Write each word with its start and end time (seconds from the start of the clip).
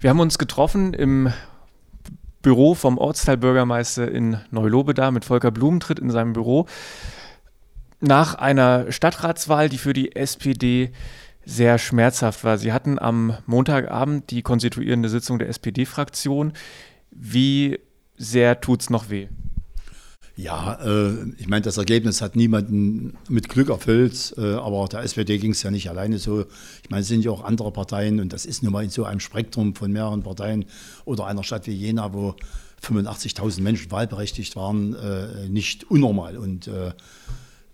Wir 0.00 0.10
haben 0.10 0.20
uns 0.20 0.38
getroffen 0.38 0.94
im 0.94 1.32
Büro 2.40 2.74
vom 2.74 2.98
Ortsteilbürgermeister 2.98 4.08
in 4.08 4.38
Neulobeda 4.52 5.10
mit 5.10 5.24
Volker 5.24 5.50
Blumentritt 5.50 5.98
in 5.98 6.10
seinem 6.10 6.34
Büro 6.34 6.66
nach 8.00 8.36
einer 8.36 8.92
Stadtratswahl, 8.92 9.68
die 9.68 9.78
für 9.78 9.92
die 9.92 10.14
SPD 10.14 10.92
sehr 11.44 11.78
schmerzhaft 11.78 12.44
war. 12.44 12.58
Sie 12.58 12.72
hatten 12.72 13.00
am 13.00 13.36
Montagabend 13.46 14.30
die 14.30 14.42
konstituierende 14.42 15.08
Sitzung 15.08 15.40
der 15.40 15.48
SPD-Fraktion. 15.48 16.52
Wie 17.10 17.80
sehr 18.16 18.60
tut 18.60 18.82
es 18.82 18.90
noch 18.90 19.10
weh? 19.10 19.26
Ja, 20.38 20.74
äh, 20.74 21.32
ich 21.38 21.48
meine, 21.48 21.62
das 21.62 21.78
Ergebnis 21.78 22.22
hat 22.22 22.36
niemanden 22.36 23.18
mit 23.28 23.48
Glück 23.48 23.70
erfüllt, 23.70 24.34
äh, 24.38 24.54
aber 24.54 24.86
der 24.86 25.00
SPD 25.00 25.36
ging 25.38 25.50
es 25.50 25.64
ja 25.64 25.72
nicht 25.72 25.90
alleine 25.90 26.20
so. 26.20 26.44
Ich 26.84 26.90
meine, 26.90 27.00
es 27.00 27.08
sind 27.08 27.24
ja 27.24 27.32
auch 27.32 27.42
andere 27.42 27.72
Parteien 27.72 28.20
und 28.20 28.32
das 28.32 28.46
ist 28.46 28.62
nun 28.62 28.72
mal 28.72 28.84
in 28.84 28.90
so 28.90 29.02
einem 29.02 29.18
Spektrum 29.18 29.74
von 29.74 29.90
mehreren 29.90 30.22
Parteien 30.22 30.66
oder 31.04 31.26
einer 31.26 31.42
Stadt 31.42 31.66
wie 31.66 31.72
Jena, 31.72 32.14
wo 32.14 32.36
85.000 32.84 33.62
Menschen 33.62 33.90
wahlberechtigt 33.90 34.54
waren, 34.54 34.94
äh, 34.94 35.48
nicht 35.48 35.90
unnormal. 35.90 36.36
Und 36.36 36.68
äh, 36.68 36.92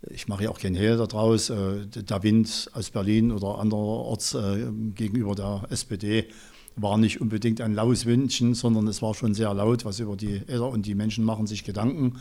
ich 0.09 0.27
mache 0.27 0.45
ja 0.45 0.49
auch 0.49 0.59
keinen 0.59 0.75
Hehl 0.75 0.97
daraus. 0.97 1.51
Äh, 1.51 1.85
der 1.85 2.23
Wind 2.23 2.71
aus 2.73 2.89
Berlin 2.89 3.31
oder 3.31 3.59
anderorts 3.59 4.33
äh, 4.33 4.65
gegenüber 4.95 5.35
der 5.35 5.67
SPD 5.69 6.29
war 6.75 6.97
nicht 6.97 7.21
unbedingt 7.21 7.61
ein 7.61 7.75
laues 7.75 8.07
Windchen, 8.07 8.55
sondern 8.55 8.87
es 8.87 9.03
war 9.03 9.13
schon 9.13 9.35
sehr 9.35 9.53
laut, 9.53 9.85
was 9.85 9.99
über 9.99 10.15
die 10.15 10.41
Äder 10.47 10.67
und 10.67 10.87
die 10.87 10.95
Menschen 10.95 11.23
machen 11.23 11.45
sich 11.45 11.63
Gedanken. 11.63 12.19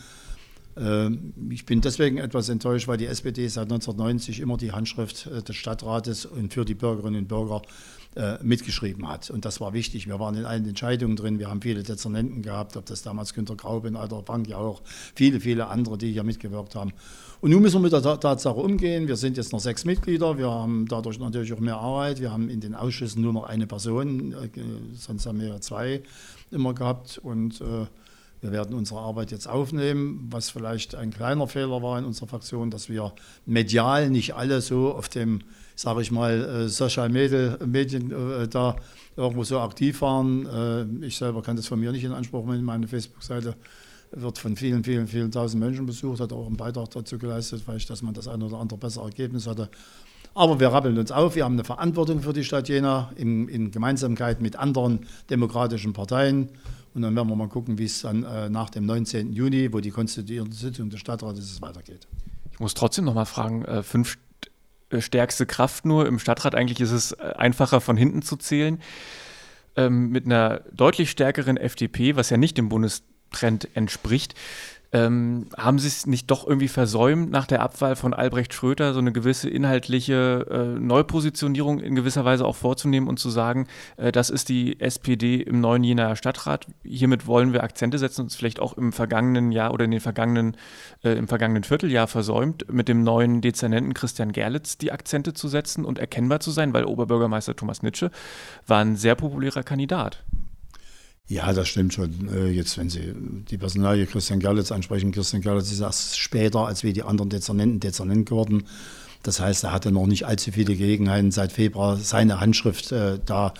Ähm, 0.76 1.32
ich 1.50 1.66
bin 1.66 1.80
deswegen 1.80 2.18
etwas 2.18 2.48
enttäuscht, 2.48 2.88
weil 2.88 2.96
die 2.96 3.06
SPD 3.06 3.46
seit 3.48 3.64
1990 3.64 4.40
immer 4.40 4.56
die 4.56 4.72
Handschrift 4.72 5.26
äh, 5.26 5.42
des 5.42 5.56
Stadtrates 5.56 6.26
und 6.26 6.52
für 6.52 6.64
die 6.64 6.74
Bürgerinnen 6.74 7.20
und 7.20 7.28
Bürger 7.28 7.62
äh, 8.16 8.42
mitgeschrieben 8.42 9.08
hat. 9.08 9.30
Und 9.30 9.44
das 9.44 9.60
war 9.60 9.72
wichtig. 9.72 10.06
Wir 10.06 10.18
waren 10.20 10.34
in 10.36 10.44
allen 10.44 10.66
Entscheidungen 10.66 11.16
drin. 11.16 11.38
Wir 11.38 11.48
haben 11.48 11.62
viele 11.62 11.82
Dezernenten 11.82 12.42
gehabt, 12.42 12.76
ob 12.76 12.86
das 12.86 13.02
damals 13.02 13.34
Günter 13.34 13.56
Graube 13.56 13.88
in 13.88 13.96
Alter 13.96 14.22
Bank 14.22 14.48
ja 14.48 14.56
auch, 14.56 14.82
viele, 15.14 15.40
viele 15.40 15.66
andere, 15.68 15.98
die 15.98 16.12
hier 16.12 16.22
mitgewirkt 16.22 16.74
haben. 16.74 16.92
Und 17.40 17.50
nun 17.50 17.62
müssen 17.62 17.76
wir 17.76 17.90
mit 17.90 17.92
der 17.92 18.02
Tatsache 18.20 18.56
umgehen. 18.56 19.06
Wir 19.06 19.16
sind 19.16 19.36
jetzt 19.36 19.52
noch 19.52 19.60
sechs 19.60 19.84
Mitglieder. 19.84 20.38
Wir 20.38 20.50
haben 20.50 20.86
dadurch 20.86 21.18
natürlich 21.18 21.52
auch 21.52 21.60
mehr 21.60 21.76
Arbeit. 21.76 22.20
Wir 22.20 22.32
haben 22.32 22.48
in 22.48 22.60
den 22.60 22.74
Ausschüssen 22.74 23.20
nur 23.20 23.32
noch 23.32 23.44
eine 23.44 23.66
Person. 23.66 24.32
Äh, 24.32 24.48
sonst 24.94 25.26
haben 25.26 25.40
wir 25.40 25.48
ja 25.48 25.60
zwei 25.60 26.02
immer 26.50 26.72
gehabt. 26.72 27.18
Und 27.18 27.60
wir 28.44 28.52
werden 28.52 28.76
unsere 28.76 29.00
Arbeit 29.00 29.30
jetzt 29.30 29.48
aufnehmen, 29.48 30.28
was 30.30 30.50
vielleicht 30.50 30.94
ein 30.94 31.10
kleiner 31.10 31.48
Fehler 31.48 31.82
war 31.82 31.98
in 31.98 32.04
unserer 32.04 32.26
Fraktion, 32.26 32.70
dass 32.70 32.90
wir 32.90 33.14
medial 33.46 34.10
nicht 34.10 34.34
alle 34.34 34.60
so 34.60 34.92
auf 34.92 35.08
dem, 35.08 35.40
sage 35.74 36.02
ich 36.02 36.10
mal, 36.10 36.66
äh, 36.66 36.68
Social 36.68 37.08
Media, 37.08 37.56
Medien 37.64 38.10
äh, 38.12 38.46
da 38.46 38.76
irgendwo 39.16 39.44
so 39.44 39.60
aktiv 39.60 40.02
waren. 40.02 40.44
Äh, 41.00 41.06
ich 41.06 41.16
selber 41.16 41.40
kann 41.40 41.56
das 41.56 41.68
von 41.68 41.80
mir 41.80 41.90
nicht 41.90 42.04
in 42.04 42.12
Anspruch 42.12 42.44
nehmen. 42.44 42.64
Meine 42.64 42.86
Facebook-Seite 42.86 43.56
wird 44.10 44.36
von 44.36 44.56
vielen, 44.56 44.84
vielen, 44.84 45.08
vielen 45.08 45.32
tausend 45.32 45.64
Menschen 45.64 45.86
besucht, 45.86 46.20
hat 46.20 46.34
auch 46.34 46.46
einen 46.46 46.58
Beitrag 46.58 46.90
dazu 46.90 47.16
geleistet, 47.16 47.62
weil 47.64 47.78
ich, 47.78 47.86
dass 47.86 48.02
man 48.02 48.12
das 48.12 48.28
ein 48.28 48.42
oder 48.42 48.58
andere 48.58 48.78
bessere 48.78 49.06
Ergebnis 49.06 49.46
hatte. 49.46 49.70
Aber 50.34 50.60
wir 50.60 50.68
rappeln 50.68 50.98
uns 50.98 51.12
auf, 51.12 51.34
wir 51.34 51.44
haben 51.44 51.54
eine 51.54 51.64
Verantwortung 51.64 52.20
für 52.20 52.34
die 52.34 52.44
Stadt 52.44 52.68
Jena 52.68 53.10
in, 53.16 53.48
in 53.48 53.70
Gemeinsamkeit 53.70 54.42
mit 54.42 54.56
anderen 54.56 55.06
demokratischen 55.30 55.94
Parteien. 55.94 56.50
Und 56.94 57.02
dann 57.02 57.14
werden 57.16 57.28
wir 57.28 57.36
mal 57.36 57.48
gucken, 57.48 57.78
wie 57.78 57.84
es 57.84 58.02
dann 58.02 58.22
äh, 58.22 58.48
nach 58.48 58.70
dem 58.70 58.86
19. 58.86 59.32
Juni, 59.32 59.72
wo 59.72 59.80
die 59.80 59.90
konstituierende 59.90 60.56
Sitzung 60.56 60.90
des 60.90 61.00
Stadtrates 61.00 61.60
weitergeht. 61.60 62.06
Ich 62.52 62.60
muss 62.60 62.74
trotzdem 62.74 63.04
noch 63.04 63.14
mal 63.14 63.24
fragen, 63.24 63.64
äh, 63.64 63.82
fünf 63.82 64.16
äh, 64.90 65.00
stärkste 65.00 65.44
Kraft 65.44 65.84
nur 65.84 66.06
im 66.06 66.18
Stadtrat, 66.18 66.54
eigentlich 66.54 66.80
ist 66.80 66.92
es 66.92 67.12
äh, 67.12 67.34
einfacher 67.36 67.80
von 67.80 67.96
hinten 67.96 68.22
zu 68.22 68.36
zählen. 68.36 68.80
Ähm, 69.76 70.10
mit 70.10 70.24
einer 70.26 70.60
deutlich 70.72 71.10
stärkeren 71.10 71.56
FDP, 71.56 72.14
was 72.14 72.30
ja 72.30 72.36
nicht 72.36 72.56
dem 72.56 72.68
Bundestrend 73.34 73.68
entspricht. 73.74 74.34
Ähm, 74.92 75.48
haben 75.58 75.80
Sie 75.80 75.88
es 75.88 76.06
nicht 76.06 76.30
doch 76.30 76.46
irgendwie 76.46 76.68
versäumt, 76.68 77.28
nach 77.32 77.48
der 77.48 77.62
Abwahl 77.62 77.96
von 77.96 78.14
Albrecht 78.14 78.54
Schröter 78.54 78.92
so 78.92 79.00
eine 79.00 79.10
gewisse 79.10 79.50
inhaltliche 79.50 80.46
äh, 80.48 80.78
Neupositionierung 80.78 81.80
in 81.80 81.96
gewisser 81.96 82.24
Weise 82.24 82.46
auch 82.46 82.54
vorzunehmen 82.54 83.08
und 83.08 83.18
zu 83.18 83.28
sagen, 83.28 83.66
äh, 83.96 84.12
das 84.12 84.30
ist 84.30 84.50
die 84.50 84.78
SPD 84.78 85.42
im 85.42 85.60
neuen 85.60 85.82
Jenaer 85.82 86.14
Stadtrat. 86.14 86.68
Hiermit 86.84 87.26
wollen 87.26 87.52
wir 87.52 87.64
Akzente 87.64 87.98
setzen 87.98 88.20
und 88.20 88.26
es 88.30 88.36
vielleicht 88.36 88.60
auch 88.60 88.74
im 88.78 88.92
vergangenen 88.92 89.50
Jahr 89.50 89.74
oder 89.74 89.84
in 89.84 89.90
den 89.90 89.98
vergangenen, 89.98 90.56
äh, 91.02 91.18
im 91.18 91.26
vergangenen 91.26 91.64
Vierteljahr 91.64 92.06
versäumt, 92.06 92.72
mit 92.72 92.86
dem 92.86 93.02
neuen 93.02 93.40
Dezernenten 93.40 93.94
Christian 93.94 94.30
Gerlitz 94.30 94.78
die 94.78 94.92
Akzente 94.92 95.34
zu 95.34 95.48
setzen 95.48 95.84
und 95.84 95.98
erkennbar 95.98 96.38
zu 96.38 96.52
sein, 96.52 96.72
weil 96.72 96.84
Oberbürgermeister 96.84 97.56
Thomas 97.56 97.82
Nitsche 97.82 98.12
war 98.68 98.78
ein 98.78 98.94
sehr 98.94 99.16
populärer 99.16 99.64
Kandidat. 99.64 100.22
Ja, 101.26 101.52
das 101.54 101.68
stimmt 101.68 101.94
schon. 101.94 102.28
Äh, 102.28 102.48
jetzt, 102.48 102.76
wenn 102.76 102.90
Sie 102.90 103.14
die 103.48 103.56
Personalie 103.56 104.06
Christian 104.06 104.40
Gerlitz 104.40 104.70
ansprechen, 104.70 105.10
Christian 105.10 105.40
Gerlitz 105.40 105.72
ist 105.72 105.80
erst 105.80 106.18
später 106.18 106.66
als 106.66 106.84
wie 106.84 106.92
die 106.92 107.02
anderen 107.02 107.30
Dezernenten 107.30 107.80
Dezernent 107.80 108.28
geworden. 108.28 108.64
Das 109.22 109.40
heißt, 109.40 109.64
er 109.64 109.72
hatte 109.72 109.90
noch 109.90 110.06
nicht 110.06 110.26
allzu 110.26 110.52
viele 110.52 110.76
Gelegenheiten 110.76 111.30
seit 111.30 111.52
Februar 111.52 111.96
seine 111.96 112.40
Handschrift 112.40 112.92
äh, 112.92 113.18
da 113.24 113.54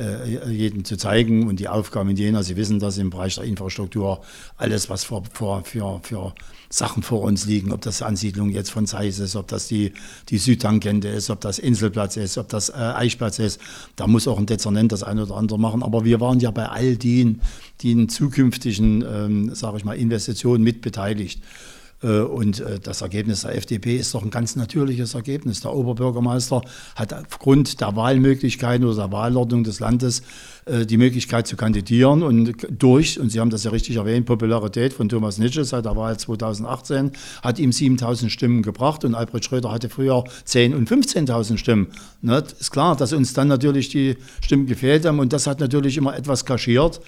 äh, 0.00 0.50
jedem 0.50 0.84
zu 0.84 0.96
zeigen 0.96 1.46
und 1.46 1.60
die 1.60 1.68
Aufgaben 1.68 2.16
Jena. 2.16 2.42
Sie 2.42 2.56
wissen 2.56 2.80
dass 2.80 2.98
im 2.98 3.10
Bereich 3.10 3.34
der 3.34 3.44
Infrastruktur 3.44 4.22
alles, 4.56 4.88
was 4.88 5.04
für, 5.04 5.22
für, 5.32 5.62
für, 5.64 6.00
für 6.02 6.34
Sachen 6.70 7.02
vor 7.02 7.22
uns 7.22 7.46
liegen, 7.46 7.72
ob 7.72 7.82
das 7.82 8.00
Ansiedlung 8.00 8.50
jetzt 8.50 8.70
von 8.70 8.86
Zeiss 8.86 9.18
ist, 9.18 9.36
ob 9.36 9.48
das 9.48 9.68
die, 9.68 9.92
die 10.28 10.38
Südtangente 10.38 11.08
ist, 11.08 11.28
ob 11.30 11.40
das 11.40 11.58
Inselplatz 11.58 12.16
ist, 12.16 12.38
ob 12.38 12.48
das 12.48 12.68
äh, 12.68 12.72
Eichplatz 12.74 13.38
ist. 13.38 13.60
Da 13.96 14.06
muss 14.06 14.26
auch 14.26 14.38
ein 14.38 14.46
Dezernent 14.46 14.92
das 14.92 15.02
eine 15.02 15.24
oder 15.24 15.36
andere 15.36 15.58
machen. 15.58 15.82
Aber 15.82 16.04
wir 16.04 16.20
waren 16.20 16.40
ja 16.40 16.50
bei 16.50 16.66
all 16.66 16.96
den, 16.96 17.42
den 17.82 18.08
zukünftigen, 18.08 19.02
ähm, 19.02 19.54
sage 19.54 19.76
ich 19.76 19.84
mal, 19.84 19.96
Investitionen 19.96 20.64
mitbeteiligt. 20.64 21.40
Äh, 21.40 21.79
und 22.08 22.60
äh, 22.60 22.80
das 22.80 23.02
Ergebnis 23.02 23.42
der 23.42 23.56
FDP 23.56 23.96
ist 23.96 24.14
doch 24.14 24.22
ein 24.22 24.30
ganz 24.30 24.56
natürliches 24.56 25.14
Ergebnis. 25.14 25.60
Der 25.60 25.74
Oberbürgermeister 25.74 26.62
hat 26.96 27.12
aufgrund 27.12 27.80
der 27.80 27.94
Wahlmöglichkeiten 27.94 28.86
oder 28.86 28.96
der 28.96 29.12
Wahlordnung 29.12 29.64
des 29.64 29.80
Landes 29.80 30.22
äh, 30.64 30.86
die 30.86 30.96
Möglichkeit 30.96 31.46
zu 31.46 31.56
kandidieren 31.56 32.22
und 32.22 32.54
durch, 32.70 33.20
und 33.20 33.30
Sie 33.30 33.40
haben 33.40 33.50
das 33.50 33.64
ja 33.64 33.70
richtig 33.70 33.96
erwähnt, 33.96 34.24
Popularität 34.24 34.94
von 34.94 35.08
Thomas 35.08 35.38
Nitsche 35.38 35.64
seit 35.64 35.84
der 35.84 35.96
Wahl 35.96 36.18
2018 36.18 37.12
hat 37.42 37.58
ihm 37.58 37.72
7000 37.72 38.32
Stimmen 38.32 38.62
gebracht 38.62 39.04
und 39.04 39.14
Albrecht 39.14 39.44
Schröder 39.44 39.70
hatte 39.70 39.90
früher 39.90 40.24
10.000 40.46 40.74
und 40.74 40.88
15.000 40.88 41.58
Stimmen. 41.58 41.88
Ne? 42.22 42.42
Ist 42.58 42.70
klar, 42.70 42.96
dass 42.96 43.12
uns 43.12 43.34
dann 43.34 43.48
natürlich 43.48 43.90
die 43.90 44.16
Stimmen 44.40 44.66
gefehlt 44.66 45.04
haben 45.04 45.18
und 45.18 45.32
das 45.32 45.46
hat 45.46 45.60
natürlich 45.60 45.98
immer 45.98 46.16
etwas 46.16 46.46
kaschiert, 46.46 47.00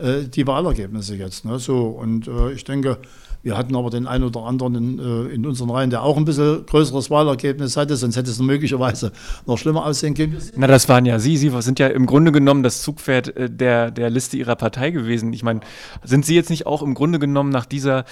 die 0.00 0.46
Wahlergebnisse 0.46 1.16
jetzt. 1.16 1.44
Ne? 1.44 1.58
So, 1.58 1.88
und 1.88 2.30
ich 2.54 2.64
denke, 2.64 2.98
wir 3.42 3.56
hatten 3.56 3.74
aber 3.74 3.88
den 3.88 4.06
einen 4.06 4.24
oder 4.24 4.44
anderen 4.44 4.74
in, 4.74 4.98
äh, 4.98 5.34
in 5.34 5.46
unseren 5.46 5.70
Reihen, 5.70 5.90
der 5.90 6.02
auch 6.02 6.16
ein 6.16 6.24
bisschen 6.24 6.66
größeres 6.66 7.10
Wahlergebnis 7.10 7.76
hatte, 7.76 7.96
sonst 7.96 8.16
hätte 8.16 8.30
es 8.30 8.38
möglicherweise 8.38 9.12
noch 9.46 9.56
schlimmer 9.56 9.86
aussehen 9.86 10.14
können. 10.14 10.36
Na, 10.56 10.66
das 10.66 10.88
waren 10.88 11.06
ja 11.06 11.18
Sie. 11.18 11.36
Sie 11.38 11.50
sind 11.62 11.78
ja 11.78 11.86
im 11.86 12.04
Grunde 12.04 12.32
genommen 12.32 12.62
das 12.62 12.82
Zugpferd 12.82 13.34
äh, 13.36 13.50
der, 13.50 13.90
der 13.90 14.10
Liste 14.10 14.36
Ihrer 14.36 14.56
Partei 14.56 14.90
gewesen. 14.90 15.32
Ich 15.32 15.42
meine, 15.42 15.60
sind 16.04 16.26
Sie 16.26 16.34
jetzt 16.34 16.50
nicht 16.50 16.66
auch 16.66 16.82
im 16.82 16.94
Grunde 16.94 17.18
genommen 17.18 17.50
nach 17.50 17.64
dieser 17.64 18.04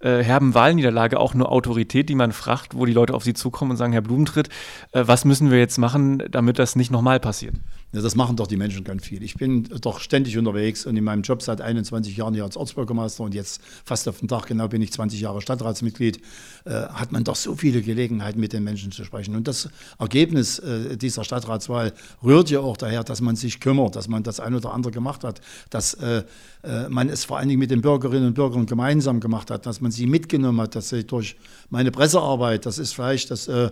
äh, 0.00 0.22
herben 0.22 0.54
Wahlniederlage 0.54 1.18
auch 1.18 1.34
nur 1.34 1.50
Autorität, 1.50 2.08
die 2.08 2.14
man 2.14 2.32
fragt, 2.32 2.76
wo 2.76 2.84
die 2.84 2.92
Leute 2.92 3.14
auf 3.14 3.24
Sie 3.24 3.34
zukommen 3.34 3.72
und 3.72 3.76
sagen, 3.76 3.92
Herr 3.92 4.02
Blumentritt, 4.02 4.48
äh, 4.92 5.04
was 5.06 5.24
müssen 5.24 5.50
wir 5.50 5.58
jetzt 5.58 5.78
machen, 5.78 6.22
damit 6.30 6.58
das 6.58 6.76
nicht 6.76 6.90
nochmal 6.90 7.20
passiert? 7.20 7.54
Ja, 7.92 8.02
das 8.02 8.16
machen 8.16 8.36
doch 8.36 8.46
die 8.48 8.56
Menschen 8.56 8.84
ganz 8.84 9.06
viel. 9.06 9.22
Ich 9.22 9.36
bin 9.36 9.62
doch 9.80 10.00
ständig 10.00 10.36
unterwegs 10.36 10.84
und 10.84 10.96
in 10.96 11.04
meinem 11.04 11.22
Job 11.22 11.40
seit 11.40 11.60
21 11.60 12.16
Jahren 12.16 12.34
hier 12.34 12.44
als 12.44 12.56
Ortsbürgermeister 12.56 13.22
und 13.22 13.32
jetzt 13.32 13.62
fast 13.84 14.06
auf 14.08 14.18
den 14.18 14.28
Tag 14.28 14.46
genau 14.46 14.68
bin 14.68 14.82
ich 14.82 14.92
20 14.92 15.20
Jahre 15.20 15.40
Stadtratsmitglied, 15.40 16.20
äh, 16.66 16.70
hat 16.72 17.12
man 17.12 17.24
doch 17.24 17.36
so 17.36 17.54
viele 17.54 17.80
Gelegenheiten, 17.80 18.38
mit 18.38 18.52
den 18.52 18.64
Menschen 18.64 18.90
zu 18.92 19.04
sprechen. 19.04 19.34
Und 19.34 19.48
das 19.48 19.70
Ergebnis 19.98 20.58
äh, 20.58 20.98
dieser 20.98 21.24
Stadtratswahl 21.24 21.94
rührt 22.22 22.50
ja 22.50 22.60
auch 22.60 22.76
daher, 22.76 23.02
dass 23.02 23.22
man 23.22 23.34
sich 23.36 23.60
kümmert, 23.60 23.96
dass 23.96 24.08
man 24.08 24.24
das 24.24 24.40
ein 24.40 24.54
oder 24.54 24.74
andere 24.74 24.92
gemacht 24.92 25.24
hat, 25.24 25.40
dass 25.70 25.94
äh, 25.94 26.24
äh 26.64 26.88
man 26.90 27.08
es 27.08 27.24
vor 27.24 27.38
allen 27.38 27.48
Dingen 27.48 27.60
mit 27.60 27.70
den 27.70 27.80
Bürgerinnen 27.80 28.26
und 28.26 28.34
Bürgern 28.34 28.66
gemeinsam 28.66 29.20
gemacht 29.20 29.50
hat, 29.50 29.64
dass 29.64 29.80
man 29.80 29.85
sie 29.90 30.06
mitgenommen 30.06 30.60
hat, 30.60 30.74
dass 30.74 30.88
sie 30.88 31.04
durch 31.04 31.36
meine 31.70 31.90
Pressearbeit, 31.90 32.66
das 32.66 32.78
ist 32.78 32.94
vielleicht 32.94 33.30
das 33.30 33.48
äh, 33.48 33.70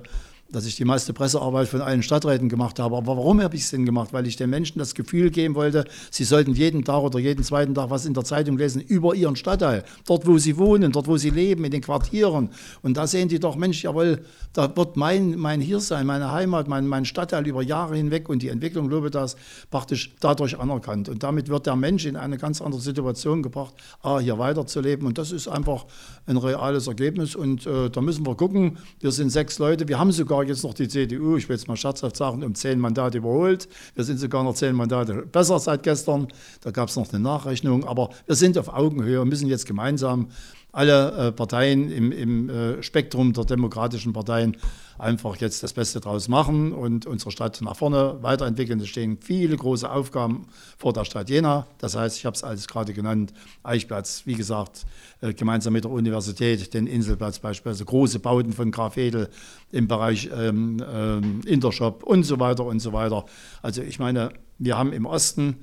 dass 0.50 0.66
ich 0.66 0.76
die 0.76 0.84
meiste 0.84 1.12
Pressearbeit 1.12 1.68
von 1.68 1.80
allen 1.80 2.02
Stadträten 2.02 2.48
gemacht 2.48 2.78
habe. 2.78 2.96
Aber 2.96 3.16
warum 3.16 3.42
habe 3.42 3.56
ich 3.56 3.62
es 3.62 3.70
denn 3.70 3.84
gemacht? 3.84 4.12
Weil 4.12 4.26
ich 4.26 4.36
den 4.36 4.50
Menschen 4.50 4.78
das 4.78 4.94
Gefühl 4.94 5.30
geben 5.30 5.54
wollte, 5.54 5.84
sie 6.10 6.24
sollten 6.24 6.54
jeden 6.54 6.84
Tag 6.84 7.02
oder 7.02 7.18
jeden 7.18 7.42
zweiten 7.44 7.74
Tag 7.74 7.90
was 7.90 8.06
in 8.06 8.14
der 8.14 8.24
Zeitung 8.24 8.56
lesen 8.56 8.80
über 8.80 9.14
ihren 9.14 9.36
Stadtteil. 9.36 9.84
Dort, 10.06 10.26
wo 10.26 10.38
sie 10.38 10.56
wohnen, 10.56 10.92
dort, 10.92 11.08
wo 11.08 11.16
sie 11.16 11.30
leben, 11.30 11.64
in 11.64 11.70
den 11.70 11.80
Quartieren. 11.80 12.50
Und 12.82 12.96
da 12.96 13.06
sehen 13.06 13.28
die 13.28 13.40
doch, 13.40 13.56
Mensch, 13.56 13.82
jawohl, 13.82 14.24
da 14.52 14.74
wird 14.76 14.96
mein, 14.96 15.36
mein 15.36 15.60
Hiersein, 15.60 16.06
meine 16.06 16.30
Heimat, 16.30 16.68
mein, 16.68 16.86
mein 16.86 17.04
Stadtteil 17.04 17.46
über 17.46 17.62
Jahre 17.62 17.96
hinweg 17.96 18.28
und 18.28 18.42
die 18.42 18.48
Entwicklung 18.48 18.88
Lobedas 18.88 19.36
praktisch 19.70 20.14
dadurch 20.20 20.58
anerkannt. 20.58 21.08
Und 21.08 21.22
damit 21.22 21.48
wird 21.48 21.66
der 21.66 21.76
Mensch 21.76 22.06
in 22.06 22.16
eine 22.16 22.38
ganz 22.38 22.62
andere 22.62 22.80
Situation 22.80 23.42
gebracht, 23.42 23.74
hier 24.20 24.38
weiterzuleben. 24.38 25.06
Und 25.06 25.18
das 25.18 25.32
ist 25.32 25.48
einfach 25.48 25.86
ein 26.26 26.36
reales 26.36 26.86
Ergebnis. 26.86 27.34
Und 27.34 27.66
äh, 27.66 27.90
da 27.90 28.00
müssen 28.00 28.26
wir 28.26 28.34
gucken. 28.34 28.78
Wir 29.00 29.10
sind 29.10 29.30
sechs 29.30 29.58
Leute. 29.58 29.88
Wir 29.88 29.98
haben 29.98 30.12
sogar 30.12 30.33
sogar 30.34 30.48
jetzt 30.48 30.64
noch 30.64 30.74
die 30.74 30.88
CDU, 30.88 31.36
ich 31.36 31.48
will 31.48 31.56
jetzt 31.56 31.68
mal 31.68 31.76
scherzhaft 31.76 32.16
sagen, 32.16 32.42
um 32.42 32.54
zehn 32.54 32.80
Mandate 32.80 33.18
überholt. 33.18 33.68
Wir 33.94 34.04
sind 34.04 34.18
sogar 34.18 34.42
noch 34.42 34.54
zehn 34.54 34.74
Mandate 34.74 35.26
besser 35.26 35.58
seit 35.60 35.82
gestern. 35.84 36.28
Da 36.60 36.70
gab 36.70 36.88
es 36.88 36.96
noch 36.96 37.12
eine 37.12 37.22
Nachrechnung. 37.22 37.84
Aber 37.84 38.10
wir 38.26 38.34
sind 38.34 38.58
auf 38.58 38.68
Augenhöhe 38.68 39.20
und 39.20 39.28
müssen 39.28 39.48
jetzt 39.48 39.66
gemeinsam 39.66 40.28
alle 40.74 41.28
äh, 41.28 41.32
Parteien 41.32 41.90
im, 41.90 42.12
im 42.12 42.50
äh, 42.50 42.82
Spektrum 42.82 43.32
der 43.32 43.44
demokratischen 43.44 44.12
Parteien 44.12 44.56
einfach 44.98 45.36
jetzt 45.36 45.62
das 45.62 45.72
Beste 45.72 46.00
draus 46.00 46.28
machen 46.28 46.72
und 46.72 47.06
unsere 47.06 47.30
Stadt 47.30 47.60
nach 47.62 47.76
vorne 47.76 48.18
weiterentwickeln. 48.22 48.80
Es 48.80 48.88
stehen 48.88 49.18
viele 49.20 49.56
große 49.56 49.90
Aufgaben 49.90 50.46
vor 50.78 50.92
der 50.92 51.04
Stadt 51.04 51.30
Jena. 51.30 51.66
Das 51.78 51.96
heißt, 51.96 52.18
ich 52.18 52.26
habe 52.26 52.34
es 52.34 52.44
alles 52.44 52.68
gerade 52.68 52.92
genannt, 52.92 53.32
Eichplatz, 53.62 54.22
wie 54.24 54.34
gesagt, 54.34 54.84
äh, 55.20 55.32
gemeinsam 55.32 55.72
mit 55.72 55.84
der 55.84 55.90
Universität, 55.90 56.74
den 56.74 56.86
Inselplatz 56.86 57.38
beispielsweise, 57.38 57.84
große 57.84 58.18
Bauten 58.18 58.52
von 58.52 58.70
Graf 58.70 58.96
Edel 58.96 59.28
im 59.70 59.88
Bereich 59.88 60.30
ähm, 60.34 60.82
ähm, 60.92 61.40
Intershop 61.44 62.02
und 62.02 62.24
so 62.24 62.38
weiter 62.40 62.64
und 62.64 62.80
so 62.80 62.92
weiter. 62.92 63.24
Also 63.62 63.82
ich 63.82 63.98
meine, 63.98 64.30
wir 64.58 64.76
haben 64.76 64.92
im 64.92 65.06
Osten 65.06 65.56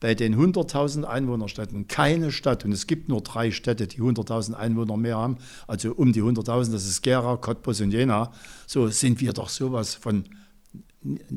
bei 0.00 0.14
den 0.14 0.36
100.000 0.36 1.04
Einwohnerstädten 1.04 1.88
keine 1.88 2.30
Stadt, 2.30 2.64
und 2.64 2.72
es 2.72 2.86
gibt 2.86 3.08
nur 3.08 3.22
drei 3.22 3.50
Städte, 3.50 3.86
die 3.86 4.00
100.000 4.00 4.54
Einwohner 4.54 4.96
mehr 4.96 5.16
haben, 5.16 5.38
also 5.66 5.92
um 5.92 6.12
die 6.12 6.22
100.000, 6.22 6.72
das 6.72 6.86
ist 6.86 7.02
Gera, 7.02 7.36
Cottbus 7.36 7.80
und 7.80 7.92
Jena, 7.92 8.32
so 8.66 8.88
sind 8.88 9.20
wir 9.20 9.32
doch 9.32 9.48
sowas 9.48 9.94
von, 9.94 10.24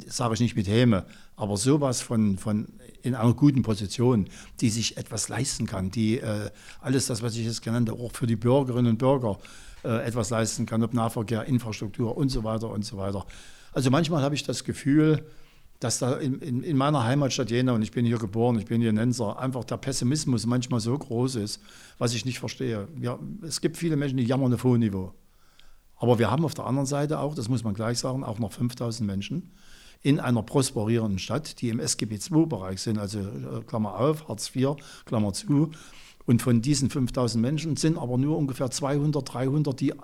sage 0.07 0.33
ich 0.33 0.39
nicht 0.41 0.55
mit 0.55 0.67
Häme, 0.67 1.05
aber 1.35 1.57
sowas 1.57 2.01
von, 2.01 2.37
von 2.37 2.67
in 3.01 3.15
einer 3.15 3.33
guten 3.33 3.61
Position, 3.61 4.25
die 4.59 4.69
sich 4.69 4.97
etwas 4.97 5.29
leisten 5.29 5.65
kann, 5.65 5.89
die 5.89 6.19
äh, 6.19 6.49
alles 6.81 7.07
das, 7.07 7.21
was 7.21 7.35
ich 7.35 7.45
jetzt 7.45 7.61
genannt 7.61 7.89
habe, 7.89 8.01
auch 8.01 8.11
für 8.11 8.27
die 8.27 8.35
Bürgerinnen 8.35 8.91
und 8.91 8.97
Bürger 8.97 9.39
äh, 9.83 10.05
etwas 10.05 10.29
leisten 10.31 10.65
kann, 10.65 10.83
ob 10.83 10.93
Nahverkehr, 10.93 11.45
Infrastruktur 11.45 12.17
und 12.17 12.29
so 12.29 12.43
weiter 12.43 12.69
und 12.69 12.83
so 12.83 12.97
weiter. 12.97 13.25
Also 13.71 13.89
manchmal 13.89 14.21
habe 14.21 14.35
ich 14.35 14.43
das 14.43 14.63
Gefühl, 14.63 15.23
dass 15.79 15.99
da 15.99 16.17
in, 16.17 16.39
in, 16.39 16.63
in, 16.63 16.77
meiner 16.77 17.05
Heimatstadt 17.05 17.51
Jena, 17.51 17.71
und 17.71 17.81
ich 17.81 17.91
bin 17.91 18.05
hier 18.05 18.17
geboren, 18.17 18.59
ich 18.59 18.65
bin 18.65 18.81
hier 18.81 18.91
Nenser, 18.91 19.39
einfach 19.39 19.63
der 19.63 19.77
Pessimismus 19.77 20.45
manchmal 20.45 20.81
so 20.81 20.97
groß 20.97 21.35
ist, 21.35 21.61
was 21.97 22.13
ich 22.13 22.25
nicht 22.25 22.39
verstehe. 22.39 22.87
Ja, 22.99 23.17
es 23.43 23.61
gibt 23.61 23.77
viele 23.77 23.95
Menschen, 23.95 24.17
die 24.17 24.25
jammern 24.25 24.53
auf 24.53 24.63
hohem 24.63 24.81
Niveau. 24.81 25.13
Aber 25.95 26.19
wir 26.19 26.29
haben 26.31 26.45
auf 26.45 26.53
der 26.53 26.65
anderen 26.65 26.85
Seite 26.85 27.19
auch, 27.19 27.33
das 27.33 27.49
muss 27.49 27.63
man 27.63 27.73
gleich 27.73 27.99
sagen, 27.99 28.23
auch 28.23 28.39
noch 28.39 28.51
5000 28.51 29.07
Menschen 29.07 29.51
in 30.01 30.19
einer 30.19 30.43
prosperierenden 30.43 31.19
Stadt, 31.19 31.61
die 31.61 31.69
im 31.69 31.79
SGB 31.79 32.19
II-Bereich 32.31 32.81
sind, 32.81 32.97
also 32.97 33.19
äh, 33.19 33.63
Klammer 33.65 33.99
auf, 33.99 34.27
Hartz 34.27 34.53
IV, 34.55 34.75
Klammer 35.05 35.33
zu, 35.33 35.71
und 36.29 36.43
von 36.43 36.61
diesen 36.61 36.91
5000 36.91 37.41
Menschen 37.41 37.75
sind 37.75 37.97
aber 37.97 38.19
nur 38.19 38.37
ungefähr 38.37 38.69
200, 38.69 39.33
300, 39.33 39.79
die 39.79 39.89
äh, 39.89 39.95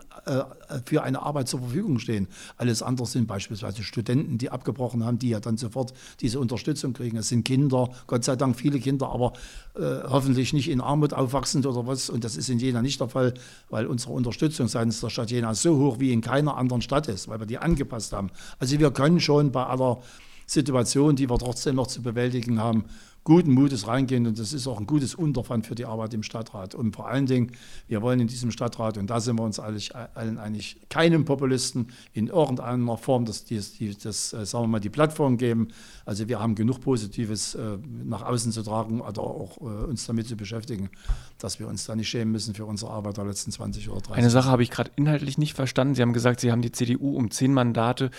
für 0.84 1.04
eine 1.04 1.22
Arbeit 1.22 1.48
zur 1.48 1.60
Verfügung 1.60 2.00
stehen. 2.00 2.28
Alles 2.58 2.82
andere 2.82 3.06
sind 3.06 3.28
beispielsweise 3.28 3.84
Studenten, 3.84 4.40
die 4.40 4.50
abgebrochen 4.50 5.06
haben, 5.06 5.20
die 5.20 5.30
ja 5.30 5.40
dann 5.40 5.58
sofort 5.58 5.94
diese 6.22 6.40
Unterstützung 6.40 6.94
kriegen. 6.94 7.16
Es 7.18 7.30
sind 7.30 7.44
Kinder, 7.46 7.92
Gott 8.08 8.24
sei 8.24 8.36
Dank 8.36 8.56
viele 8.56 8.80
Kinder, 8.80 9.10
aber 9.10 9.34
äh, 9.76 10.02
hoffentlich 10.10 10.52
nicht 10.52 10.68
in 10.68 10.82
Armut 10.82 11.14
aufwachsend 11.14 11.68
oder 11.68 11.86
was. 11.86 12.10
Und 12.10 12.24
das 12.24 12.38
ist 12.38 12.50
in 12.50 12.58
Jena 12.58 12.82
nicht 12.82 13.00
der 13.00 13.10
Fall, 13.10 13.36
weil 13.70 13.86
unsere 13.86 14.14
Unterstützung 14.14 14.68
seitens 14.68 15.02
der 15.02 15.12
Stadt 15.12 15.30
Jena 15.30 15.54
so 15.54 15.78
hoch 15.78 16.00
wie 16.00 16.12
in 16.12 16.22
keiner 16.22 16.58
anderen 16.58 16.82
Stadt 16.82 17.08
ist, 17.08 17.28
weil 17.28 17.40
wir 17.40 17.46
die 17.46 17.60
angepasst 17.60 18.14
haben. 18.14 18.32
Also 18.58 18.80
wir 18.80 18.90
können 18.90 19.20
schon 19.20 19.52
bei 19.52 19.64
aller 19.64 20.00
Situation, 20.48 21.16
die 21.16 21.30
wir 21.30 21.38
trotzdem 21.38 21.76
noch 21.76 21.86
zu 21.86 22.02
bewältigen 22.02 22.60
haben, 22.60 22.86
guten 23.26 23.54
Mutes 23.54 23.88
reingehen 23.88 24.28
und 24.28 24.38
das 24.38 24.54
ist 24.54 24.68
auch 24.68 24.80
ein 24.80 24.86
gutes 24.86 25.16
Unterpfand 25.16 25.66
für 25.66 25.74
die 25.74 25.86
Arbeit 25.86 26.14
im 26.14 26.22
Stadtrat. 26.22 26.76
Und 26.76 26.96
vor 26.96 27.08
allen 27.08 27.26
Dingen, 27.26 27.52
wir 27.88 28.04
wollen 28.04 28.20
in 28.20 28.28
diesem 28.28 28.52
Stadtrat, 28.52 29.00
und 29.00 29.10
da 29.10 29.20
sind 29.20 29.40
wir 29.40 29.44
uns 29.44 29.60
allen 29.60 30.38
eigentlich 30.38 30.80
keinem 30.90 31.26
Populisten 31.26 31.88
in 32.14 32.28
irgendeiner 32.28 32.98
Form 32.98 33.26
das, 33.26 33.44
das, 33.46 33.74
das, 34.04 34.32
äh, 34.32 34.46
sagen 34.46 34.66
wir 34.66 34.68
mal, 34.68 34.80
die 34.80 34.92
Plattform 34.92 35.38
geben. 35.38 35.70
Also 36.06 36.30
wir 36.30 36.40
haben 36.40 36.54
genug 36.54 36.82
Positives 36.82 37.56
äh, 37.56 37.80
nach 38.04 38.22
außen 38.22 38.52
zu 38.52 38.62
tragen 38.62 39.02
oder 39.02 39.24
auch 39.24 39.58
äh, 39.58 39.64
uns 39.64 40.06
damit 40.06 40.28
zu 40.28 40.38
beschäftigen, 40.38 40.92
dass 41.40 41.60
wir 41.60 41.68
uns 41.68 41.86
da 41.86 41.96
nicht 41.96 42.10
schämen 42.10 42.32
müssen 42.32 42.54
für 42.54 42.66
unsere 42.66 42.92
Arbeit 42.92 43.18
der 43.18 43.26
letzten 43.26 43.52
20 43.52 43.90
oder 43.90 44.02
30 44.02 44.18
Eine 44.18 44.30
Sache 44.30 44.50
habe 44.50 44.62
ich 44.62 44.70
gerade 44.70 44.92
inhaltlich 44.98 45.40
nicht 45.40 45.56
verstanden. 45.56 45.96
Sie 45.96 46.04
haben 46.04 46.14
gesagt, 46.14 46.42
Sie 46.42 46.52
haben 46.52 46.62
die 46.62 46.72
CDU 46.72 47.18
um 47.18 47.32
zehn 47.32 47.54
Mandate 47.54 48.12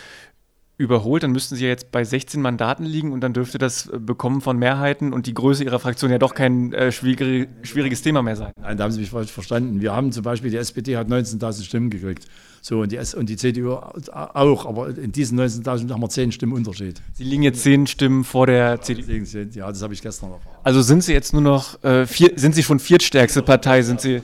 überholt, 0.78 1.23
dann 1.23 1.32
müssten 1.32 1.56
sie 1.56 1.64
ja 1.64 1.70
jetzt 1.70 1.90
bei 1.90 2.05
16 2.05 2.40
Mandaten 2.40 2.84
liegen 2.84 3.12
und 3.12 3.23
dann 3.23 3.32
dürfte 3.32 3.56
das 3.56 3.87
äh, 3.87 3.99
Bekommen 3.99 4.43
von 4.43 4.58
Mehrheiten 4.58 5.12
und 5.12 5.26
die 5.26 5.32
Größe 5.32 5.64
ihrer 5.64 5.78
Fraktion 5.78 6.11
ja 6.11 6.19
doch 6.19 6.34
kein 6.34 6.73
äh, 6.75 6.93
schwierig, 6.93 7.49
schwieriges 7.62 8.02
Thema 8.02 8.23
mehr 8.23 8.37
sein. 8.37 8.52
Nein, 8.61 8.76
da 8.76 8.84
haben 8.84 8.93
Sie 8.93 9.00
mich 9.00 9.11
falsch 9.11 9.32
verstanden. 9.32 9.81
Wir 9.81 9.94
haben 9.94 10.12
zum 10.12 10.23
Beispiel, 10.23 10.50
die 10.50 10.58
SPD 10.58 10.96
hat 10.96 11.08
19.000 11.08 11.62
Stimmen 11.62 11.88
gekriegt. 11.88 12.26
So, 12.61 12.81
und 12.81 12.93
die, 12.93 12.99
und 12.99 13.28
die 13.28 13.37
CDU 13.37 13.73
auch, 13.73 14.67
aber 14.67 14.88
in 14.99 15.12
diesen 15.12 15.40
19.000 15.40 15.90
haben 15.90 16.02
wir 16.02 16.08
10 16.08 16.32
Stimmen 16.32 16.52
Unterschied. 16.52 17.00
Sie 17.14 17.25
liegen 17.25 17.43
jetzt 17.43 17.62
10 17.62 17.87
Stimmen 17.87 18.25
vor 18.25 18.46
der 18.46 18.82
CDU. 18.82 19.12
Ja, 19.55 19.69
das 19.69 19.82
habe 19.82 19.94
ich 19.94 20.02
gestern 20.02 20.32
erfahren. 20.32 20.56
Also 20.62 20.82
sind 20.82 21.05
Sie 21.05 21.12
jetzt 21.12 21.32
nur 21.32 21.43
noch, 21.43 21.82
äh, 21.84 22.06
vier, 22.06 22.32
sind 22.37 22.55
Sie 22.55 22.62
schon 22.62 22.81
viertstärkste 22.81 23.43
Partei? 23.43 23.82
Sind 23.82 24.00
Sie, 24.00 24.20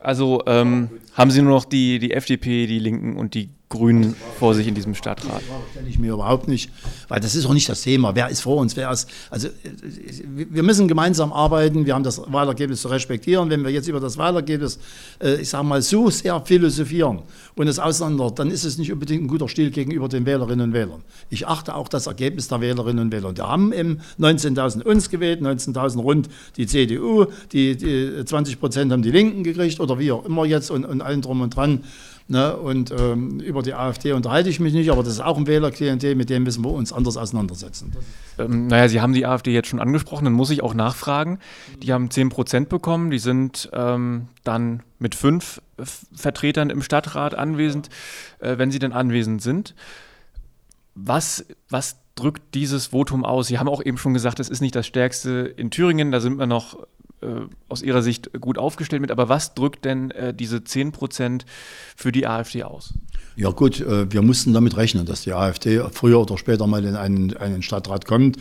also 0.00 0.42
ähm, 0.46 0.88
haben 1.14 1.30
Sie 1.30 1.42
nur 1.42 1.52
noch 1.52 1.66
die, 1.66 1.98
die 1.98 2.12
FDP, 2.12 2.66
die 2.66 2.78
Linken 2.78 3.16
und 3.16 3.34
die 3.34 3.50
Grünen 3.72 4.14
vor 4.38 4.54
sich 4.54 4.68
in 4.68 4.74
diesem 4.74 4.94
Stadtrat? 4.94 5.36
Das 5.36 5.70
stelle 5.72 5.88
ich 5.88 5.98
mir 5.98 6.12
überhaupt 6.12 6.46
nicht, 6.46 6.70
weil 7.08 7.20
das 7.20 7.34
ist 7.34 7.46
auch 7.46 7.54
nicht 7.54 7.68
das 7.68 7.82
Thema. 7.82 8.14
Wer 8.14 8.28
ist 8.28 8.42
vor 8.42 8.58
uns, 8.58 8.76
wer 8.76 8.90
ist. 8.90 9.08
Also, 9.30 9.48
wir 10.26 10.62
müssen 10.62 10.88
gemeinsam 10.88 11.32
arbeiten, 11.32 11.86
wir 11.86 11.94
haben 11.94 12.04
das 12.04 12.20
Wahlergebnis 12.30 12.82
zu 12.82 12.88
respektieren. 12.88 13.48
Wenn 13.50 13.64
wir 13.64 13.70
jetzt 13.70 13.88
über 13.88 13.98
das 13.98 14.18
Wahlergebnis, 14.18 14.78
äh, 15.22 15.40
ich 15.40 15.48
sage 15.48 15.64
mal, 15.64 15.80
so 15.80 16.10
sehr 16.10 16.40
philosophieren 16.42 17.20
und 17.54 17.66
es 17.66 17.78
auseinander, 17.78 18.30
dann 18.30 18.50
ist 18.50 18.64
es 18.64 18.76
nicht 18.76 18.92
unbedingt 18.92 19.24
ein 19.24 19.28
guter 19.28 19.48
Stil 19.48 19.70
gegenüber 19.70 20.08
den 20.08 20.26
Wählerinnen 20.26 20.68
und 20.68 20.72
Wählern. 20.74 21.02
Ich 21.30 21.46
achte 21.46 21.74
auch 21.74 21.88
das 21.88 22.06
Ergebnis 22.06 22.48
der 22.48 22.60
Wählerinnen 22.60 23.06
und 23.06 23.12
Wähler. 23.12 23.34
Wir 23.34 23.48
haben 23.48 23.72
im 23.72 24.00
19.000 24.20 24.82
uns 24.82 25.08
gewählt, 25.08 25.40
19.000 25.40 25.98
rund 26.00 26.28
die 26.56 26.66
CDU, 26.66 27.26
die, 27.52 27.76
die 27.76 28.24
20 28.24 28.60
Prozent 28.60 28.92
haben 28.92 29.02
die 29.02 29.10
Linken 29.10 29.42
gekriegt 29.44 29.80
oder 29.80 29.98
wie 29.98 30.12
auch 30.12 30.26
immer 30.26 30.44
jetzt 30.44 30.70
und, 30.70 30.84
und 30.84 31.00
allen 31.00 31.22
drum 31.22 31.40
und 31.40 31.56
dran. 31.56 31.84
Ne? 32.32 32.56
Und 32.56 32.90
ähm, 32.98 33.40
über 33.40 33.60
die 33.60 33.74
AfD 33.74 34.12
unterhalte 34.12 34.48
ich 34.48 34.58
mich 34.58 34.72
nicht, 34.72 34.90
aber 34.90 35.02
das 35.02 35.12
ist 35.12 35.20
auch 35.20 35.36
ein 35.36 35.46
Wählerklientel, 35.46 36.14
mit 36.14 36.30
dem 36.30 36.44
müssen 36.44 36.64
wir 36.64 36.70
uns 36.70 36.90
anders 36.90 37.18
auseinandersetzen. 37.18 37.92
Ähm, 38.38 38.68
naja, 38.68 38.88
Sie 38.88 39.02
haben 39.02 39.12
die 39.12 39.26
AfD 39.26 39.52
jetzt 39.52 39.68
schon 39.68 39.80
angesprochen, 39.80 40.24
dann 40.24 40.32
muss 40.32 40.48
ich 40.48 40.62
auch 40.62 40.72
nachfragen. 40.72 41.40
Die 41.82 41.92
haben 41.92 42.10
10 42.10 42.30
Prozent 42.30 42.70
bekommen, 42.70 43.10
die 43.10 43.18
sind 43.18 43.68
ähm, 43.74 44.28
dann 44.44 44.82
mit 44.98 45.14
fünf 45.14 45.60
Vertretern 46.14 46.70
im 46.70 46.80
Stadtrat 46.80 47.34
anwesend, 47.34 47.90
äh, 48.38 48.56
wenn 48.56 48.70
sie 48.70 48.78
denn 48.78 48.94
anwesend 48.94 49.42
sind. 49.42 49.74
Was, 50.94 51.44
was 51.68 51.98
drückt 52.14 52.54
dieses 52.54 52.86
Votum 52.86 53.26
aus? 53.26 53.48
Sie 53.48 53.58
haben 53.58 53.68
auch 53.68 53.84
eben 53.84 53.98
schon 53.98 54.14
gesagt, 54.14 54.40
es 54.40 54.48
ist 54.48 54.62
nicht 54.62 54.74
das 54.74 54.86
stärkste 54.86 55.52
in 55.54 55.70
Thüringen, 55.70 56.10
da 56.10 56.20
sind 56.20 56.38
wir 56.38 56.46
noch 56.46 56.78
äh, 56.80 56.86
aus 57.68 57.82
Ihrer 57.82 58.02
Sicht 58.02 58.30
gut 58.40 58.58
aufgestellt 58.58 59.02
mit. 59.02 59.10
Aber 59.10 59.28
was 59.28 59.54
drückt 59.54 59.84
denn 59.84 60.10
äh, 60.10 60.34
diese 60.34 60.64
10 60.64 60.92
Prozent 60.92 61.46
für 61.96 62.12
die 62.12 62.26
AfD 62.26 62.62
aus? 62.64 62.94
Ja 63.36 63.50
gut, 63.50 63.80
äh, 63.80 64.10
wir 64.12 64.22
mussten 64.22 64.52
damit 64.52 64.76
rechnen, 64.76 65.06
dass 65.06 65.22
die 65.22 65.32
AfD 65.32 65.82
früher 65.92 66.20
oder 66.20 66.38
später 66.38 66.66
mal 66.66 66.84
in 66.84 66.96
einen, 66.96 67.36
einen 67.36 67.62
Stadtrat 67.62 68.06
kommt. 68.06 68.36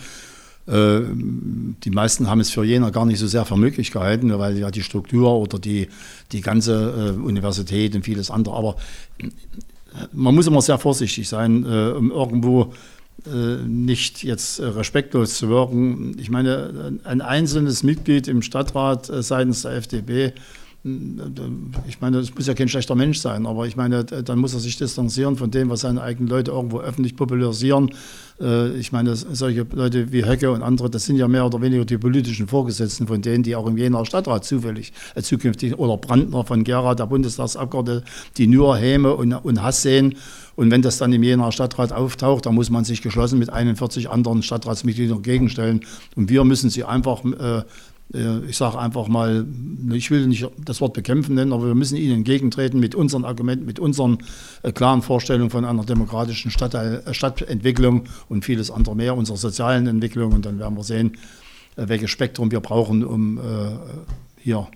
Äh, 0.67 1.01
die 1.83 1.89
meisten 1.91 2.29
haben 2.29 2.39
es 2.39 2.51
für 2.51 2.63
Jena 2.63 2.89
gar 2.89 3.05
nicht 3.05 3.19
so 3.19 3.27
sehr 3.27 3.45
für 3.45 3.57
möglich 3.57 3.91
gehalten, 3.91 4.38
weil 4.38 4.57
ja 4.57 4.69
die 4.71 4.83
Struktur 4.83 5.31
oder 5.33 5.59
die, 5.59 5.88
die 6.31 6.41
ganze 6.41 7.15
äh, 7.17 7.21
Universität 7.21 7.95
und 7.95 8.03
vieles 8.03 8.29
andere. 8.29 8.55
Aber 8.55 8.75
äh, 9.19 9.27
man 10.11 10.35
muss 10.35 10.47
immer 10.47 10.61
sehr 10.61 10.77
vorsichtig 10.77 11.27
sein, 11.27 11.65
um 11.65 12.11
irgendwo 12.11 12.61
äh, 12.61 12.67
nicht 13.67 14.23
jetzt 14.23 14.59
äh, 14.59 14.65
respektlos 14.65 15.37
zu 15.37 15.49
wirken. 15.49 16.17
Ich 16.19 16.29
meine, 16.29 16.99
ein 17.03 17.21
einzelnes 17.21 17.83
Mitglied 17.83 18.27
im 18.27 18.41
Stadtrat 18.41 19.09
äh, 19.09 19.21
seitens 19.21 19.61
der 19.61 19.73
FDP, 19.73 20.33
ich 20.83 22.01
meine, 22.01 22.17
das 22.17 22.33
muss 22.33 22.47
ja 22.47 22.55
kein 22.55 22.67
schlechter 22.67 22.95
Mensch 22.95 23.19
sein, 23.19 23.45
aber 23.45 23.67
ich 23.67 23.75
meine, 23.75 24.03
dann 24.03 24.39
muss 24.39 24.55
er 24.55 24.59
sich 24.59 24.77
distanzieren 24.77 25.35
von 25.35 25.51
dem, 25.51 25.69
was 25.69 25.81
seine 25.81 26.01
eigenen 26.01 26.27
Leute 26.27 26.50
irgendwo 26.50 26.79
öffentlich 26.79 27.15
popularisieren. 27.15 27.91
Ich 28.79 28.91
meine, 28.91 29.15
solche 29.15 29.67
Leute 29.71 30.11
wie 30.11 30.25
Höcke 30.25 30.50
und 30.50 30.63
andere, 30.63 30.89
das 30.89 31.05
sind 31.05 31.17
ja 31.17 31.27
mehr 31.27 31.45
oder 31.45 31.61
weniger 31.61 31.85
die 31.85 32.00
politischen 32.00 32.47
Vorgesetzten 32.47 33.05
von 33.05 33.21
denen, 33.21 33.43
die 33.43 33.55
auch 33.55 33.67
im 33.67 33.77
Jenaer 33.77 34.07
Stadtrat 34.07 34.43
zufällig 34.43 34.91
zukünftig, 35.21 35.77
oder 35.77 35.97
Brandner 35.97 36.43
von 36.43 36.63
Gera, 36.63 36.95
der 36.95 37.05
Bundestagsabgeordnete, 37.05 38.03
die 38.38 38.47
nur 38.47 38.75
Häme 38.75 39.15
und, 39.15 39.33
und 39.33 39.61
Hass 39.61 39.83
sehen 39.83 40.15
und 40.55 40.69
wenn 40.69 40.81
das 40.81 40.97
dann 40.97 41.13
im 41.13 41.23
Jenaer 41.23 41.51
Stadtrat 41.51 41.91
auftaucht, 41.91 42.45
dann 42.45 42.55
muss 42.55 42.69
man 42.69 42.83
sich 42.83 43.01
geschlossen 43.01 43.39
mit 43.39 43.50
41 43.50 44.09
anderen 44.09 44.43
Stadtratsmitgliedern 44.43 45.21
gegenstellen. 45.21 45.81
Und 46.15 46.29
wir 46.29 46.43
müssen 46.43 46.69
sie 46.69 46.83
einfach, 46.83 47.23
äh, 47.25 47.59
äh, 47.59 47.63
ich 48.13 48.58
sage 48.58 48.77
einfach 48.77 49.08
mal, 49.08 49.46
ich 49.94 50.12
will 50.12 50.27
nicht 50.27 50.46
das 50.65 50.82
Wort 50.82 50.94
bekämpfen 50.94 51.36
nennen, 51.36 51.53
aber 51.53 51.68
wir 51.68 51.75
müssen 51.75 51.96
ihnen 51.96 52.18
entgegentreten 52.18 52.80
mit 52.80 52.94
unseren 52.94 53.24
Argumenten, 53.24 53.65
mit 53.65 53.80
unseren 53.80 54.18
äh, 54.63 54.74
klaren 54.74 55.01
Vorstellungen 55.01 55.50
von 55.50 55.63
einer 55.63 55.86
demokratischen 55.86 56.51
Stadtteil, 56.51 57.03
äh, 57.06 57.13
Stadtentwicklung 57.13 58.03
und 58.27 58.44
vieles 58.44 58.70
andere 58.70 58.96
mehr, 58.96 59.15
unserer 59.15 59.38
sozialen 59.38 59.88
Entwicklung. 59.88 60.34
Und 60.34 60.46
dann 60.46 60.60
werden 60.60 60.75
wir 60.75 60.84
sehen, 60.84 61.18
äh, 61.77 61.88
welches 61.88 62.10
Spektrum 62.10 62.51
wir 62.51 62.60
brauchen, 62.60 63.06
um 63.06 63.38
äh, 63.38 63.41
hier 64.38 64.68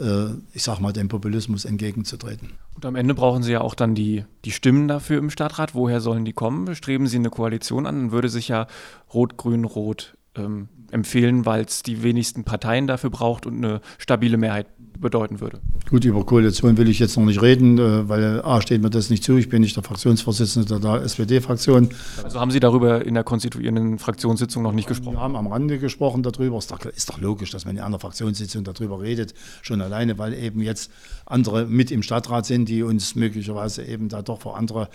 äh, 0.00 0.30
ich 0.52 0.62
sag 0.62 0.80
mal, 0.80 0.92
dem 0.92 1.08
Populismus 1.08 1.64
entgegenzutreten. 1.64 2.50
Und 2.74 2.86
am 2.86 2.96
Ende 2.96 3.14
brauchen 3.14 3.42
Sie 3.42 3.52
ja 3.52 3.60
auch 3.60 3.74
dann 3.74 3.94
die, 3.94 4.24
die 4.44 4.52
Stimmen 4.52 4.88
dafür 4.88 5.18
im 5.18 5.30
Stadtrat. 5.30 5.74
Woher 5.74 6.00
sollen 6.00 6.24
die 6.24 6.32
kommen? 6.32 6.74
Streben 6.74 7.06
Sie 7.06 7.16
eine 7.16 7.30
Koalition 7.30 7.86
an? 7.86 7.96
Dann 7.96 8.12
würde 8.12 8.28
sich 8.28 8.48
ja 8.48 8.66
Rot-Grün-Rot 9.12 10.16
ähm, 10.36 10.68
empfehlen, 10.90 11.46
weil 11.46 11.64
es 11.64 11.82
die 11.82 12.02
wenigsten 12.02 12.44
Parteien 12.44 12.86
dafür 12.86 13.10
braucht 13.10 13.46
und 13.46 13.56
eine 13.56 13.80
stabile 13.98 14.36
Mehrheit 14.36 14.66
bedeuten 15.00 15.40
würde. 15.40 15.60
Gut, 15.88 16.04
über 16.04 16.24
Koalition 16.24 16.76
will 16.76 16.88
ich 16.88 16.98
jetzt 16.98 17.16
noch 17.16 17.24
nicht 17.24 17.40
reden, 17.40 17.78
äh, 17.78 18.08
weil 18.08 18.42
A 18.42 18.60
steht 18.60 18.82
mir 18.82 18.90
das 18.90 19.10
nicht 19.10 19.24
zu. 19.24 19.36
Ich 19.38 19.48
bin 19.48 19.62
nicht 19.62 19.76
der 19.76 19.82
Fraktionsvorsitzende 19.82 20.78
der 20.78 21.02
SPD-Fraktion. 21.02 21.88
Also 22.22 22.38
haben 22.38 22.50
Sie 22.50 22.60
darüber 22.60 23.04
in 23.04 23.14
der 23.14 23.24
konstituierenden 23.24 23.98
Fraktionssitzung 23.98 24.62
noch 24.62 24.72
nicht 24.72 24.88
gesprochen? 24.88 25.16
Wir 25.16 25.20
haben 25.20 25.36
am 25.36 25.46
Rande 25.46 25.78
gesprochen 25.78 26.22
darüber. 26.22 26.58
Ist 26.58 26.70
doch, 26.70 26.84
ist 26.84 27.08
doch 27.08 27.18
logisch, 27.18 27.50
dass 27.50 27.64
man 27.64 27.76
in 27.76 27.82
einer 27.82 27.98
Fraktionssitzung 27.98 28.62
darüber 28.64 29.00
redet. 29.00 29.34
Schon 29.62 29.80
alleine, 29.80 30.18
weil 30.18 30.34
eben 30.34 30.60
jetzt 30.60 30.90
andere 31.26 31.66
mit 31.66 31.90
im 31.90 32.02
Stadtrat 32.02 32.46
sind, 32.46 32.68
die 32.68 32.82
uns 32.82 33.14
möglicherweise 33.14 33.84
eben 33.84 34.08
da 34.08 34.22
doch 34.22 34.40
vor 34.42 34.56
andere 34.56 34.88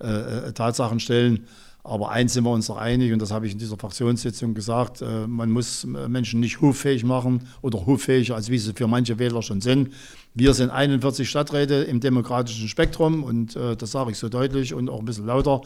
äh, 0.00 0.06
äh 0.48 0.52
Tatsachen 0.52 1.00
stellen. 1.00 1.46
Aber 1.88 2.10
eins 2.10 2.34
sind 2.34 2.44
wir 2.44 2.50
uns 2.50 2.68
noch 2.68 2.76
einig, 2.76 3.12
und 3.12 3.20
das 3.20 3.30
habe 3.30 3.46
ich 3.46 3.52
in 3.52 3.58
dieser 3.58 3.78
Fraktionssitzung 3.78 4.52
gesagt, 4.54 5.00
äh, 5.00 5.26
man 5.26 5.50
muss 5.50 5.86
Menschen 5.86 6.40
nicht 6.40 6.60
hoffähig 6.60 7.02
machen 7.02 7.48
oder 7.62 7.86
hoffähiger, 7.86 8.34
als 8.34 8.50
wie 8.50 8.58
sie 8.58 8.74
für 8.74 8.86
manche 8.86 9.18
Wähler 9.18 9.42
schon 9.42 9.60
sind. 9.60 9.90
Wir 10.34 10.54
sind 10.54 10.70
41 10.70 11.28
Stadträte 11.28 11.74
im 11.76 12.00
demokratischen 12.00 12.68
Spektrum 12.68 13.24
und 13.24 13.56
äh, 13.56 13.74
das 13.74 13.90
sage 13.90 14.10
ich 14.10 14.18
so 14.18 14.28
deutlich 14.28 14.74
und 14.74 14.90
auch 14.90 14.98
ein 14.98 15.04
bisschen 15.06 15.26
lauter, 15.26 15.62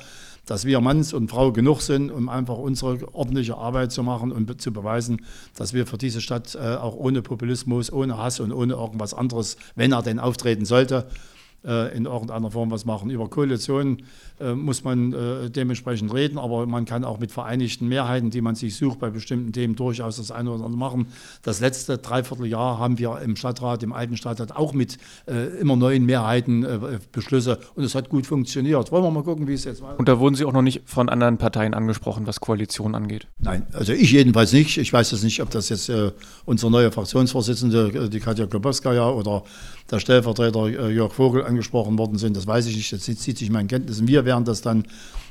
dass 0.47 0.65
wir 0.65 0.81
Manns 0.81 1.13
und 1.13 1.29
Frau 1.29 1.53
genug 1.53 1.81
sind, 1.81 2.11
um 2.11 2.29
einfach 2.29 2.57
unsere 2.57 3.13
ordentliche 3.15 3.57
Arbeit 3.57 3.93
zu 3.93 4.03
machen 4.03 4.33
und 4.33 4.61
zu 4.61 4.73
beweisen, 4.73 5.23
dass 5.57 5.73
wir 5.75 5.87
für 5.87 5.99
diese 5.99 6.21
Stadt 6.21 6.55
äh, 6.55 6.77
auch 6.77 6.95
ohne 6.95 7.23
Populismus, 7.23 7.93
ohne 7.93 8.17
Hass 8.17 8.41
und 8.41 8.53
ohne 8.53 8.75
irgendwas 8.75 9.13
anderes, 9.13 9.57
wenn 9.75 9.93
er 9.93 10.03
denn 10.03 10.19
auftreten 10.19 10.65
sollte, 10.65 11.07
äh, 11.09 11.32
in 11.65 12.07
irgendeiner 12.07 12.51
Form 12.51 12.71
was 12.71 12.85
machen. 12.85 13.11
Über 13.11 13.29
Koalitionen 13.29 14.03
äh, 14.43 14.55
muss 14.55 14.83
man 14.83 15.13
äh, 15.13 15.51
dementsprechend 15.51 16.13
reden, 16.13 16.39
aber 16.39 16.67
man 16.67 16.85
kann 16.85 17.05
auch 17.05 17.21
mit 17.21 17.31
vereinigten 17.31 17.89
Mehrheiten, 17.89 18.31
die 18.31 18.41
man 18.41 18.55
sich 18.55 18.77
sucht, 18.77 18.99
bei 18.99 19.11
bestimmten 19.11 19.53
Themen 19.53 19.77
durchaus 19.77 20.17
das 20.17 20.31
eine 20.31 20.51
oder 20.51 20.65
andere 20.65 20.79
machen. 20.79 21.07
Das 21.43 21.61
letzte 21.61 21.99
Dreivierteljahr 21.99 22.79
haben 22.79 22.99
wir 22.99 23.21
im 23.21 23.37
Stadtrat, 23.37 23.83
im 23.83 23.93
alten 23.93 24.17
Stadtrat, 24.17 24.57
auch 24.57 24.73
mit 24.73 24.99
äh, 25.27 25.59
immer 25.61 25.77
neuen 25.77 26.05
Mehrheiten 26.05 26.65
äh, 26.65 26.99
Beschlüsse 27.13 27.61
und 27.75 27.85
es 27.85 27.95
hat 27.95 28.09
gut 28.09 28.27
funktioniert. 28.27 28.91
Wollen 28.91 29.05
wir 29.05 29.11
mal 29.11 29.23
gucken, 29.23 29.47
wie 29.47 29.55
es 29.55 29.65
jetzt 29.65 29.81
weitergeht. 29.81 29.99
Und 30.01 30.09
da 30.09 30.19
wurden 30.19 30.35
Sie 30.35 30.45
auch 30.45 30.53
noch 30.53 30.63
nicht 30.63 30.83
von 30.87 31.09
anderen 31.09 31.39
Parteien 31.39 31.75
angesprochen, 31.75 32.27
was 32.27 32.41
Koalition 32.41 32.95
angeht? 32.95 33.29
Nein, 33.39 33.67
also 33.73 33.93
ich 33.93 34.11
jedenfalls 34.11 34.53
nicht. 34.53 34.79
Ich 34.79 34.93
weiß 34.93 35.13
jetzt 35.13 35.23
nicht, 35.23 35.41
ob 35.43 35.51
das 35.51 35.69
jetzt 35.69 35.89
äh, 35.89 36.11
unsere 36.45 36.73
neue 36.73 36.91
Fraktionsvorsitzende, 36.91 38.09
die 38.09 38.21
Katja 38.21 38.47
Klobowskaja 38.47 39.11
oder 39.11 39.45
der 39.91 40.01
Stellvertreter 40.01 40.69
Jörg 40.91 41.13
Vogel 41.13 41.45
angesprochen 41.45 41.99
worden 41.99 42.19
sind. 42.19 42.37
Das 42.37 42.47
weiß 42.47 42.67
ich 42.67 42.77
nicht. 42.77 42.93
Das 42.93 43.03
zieht 43.03 43.39
sich 43.39 43.51
meinen 43.51 43.69
Kenntnissen. 43.69 44.09
Wir 44.09 44.25
werden 44.25 44.45
das 44.45 44.63
dann 44.63 44.85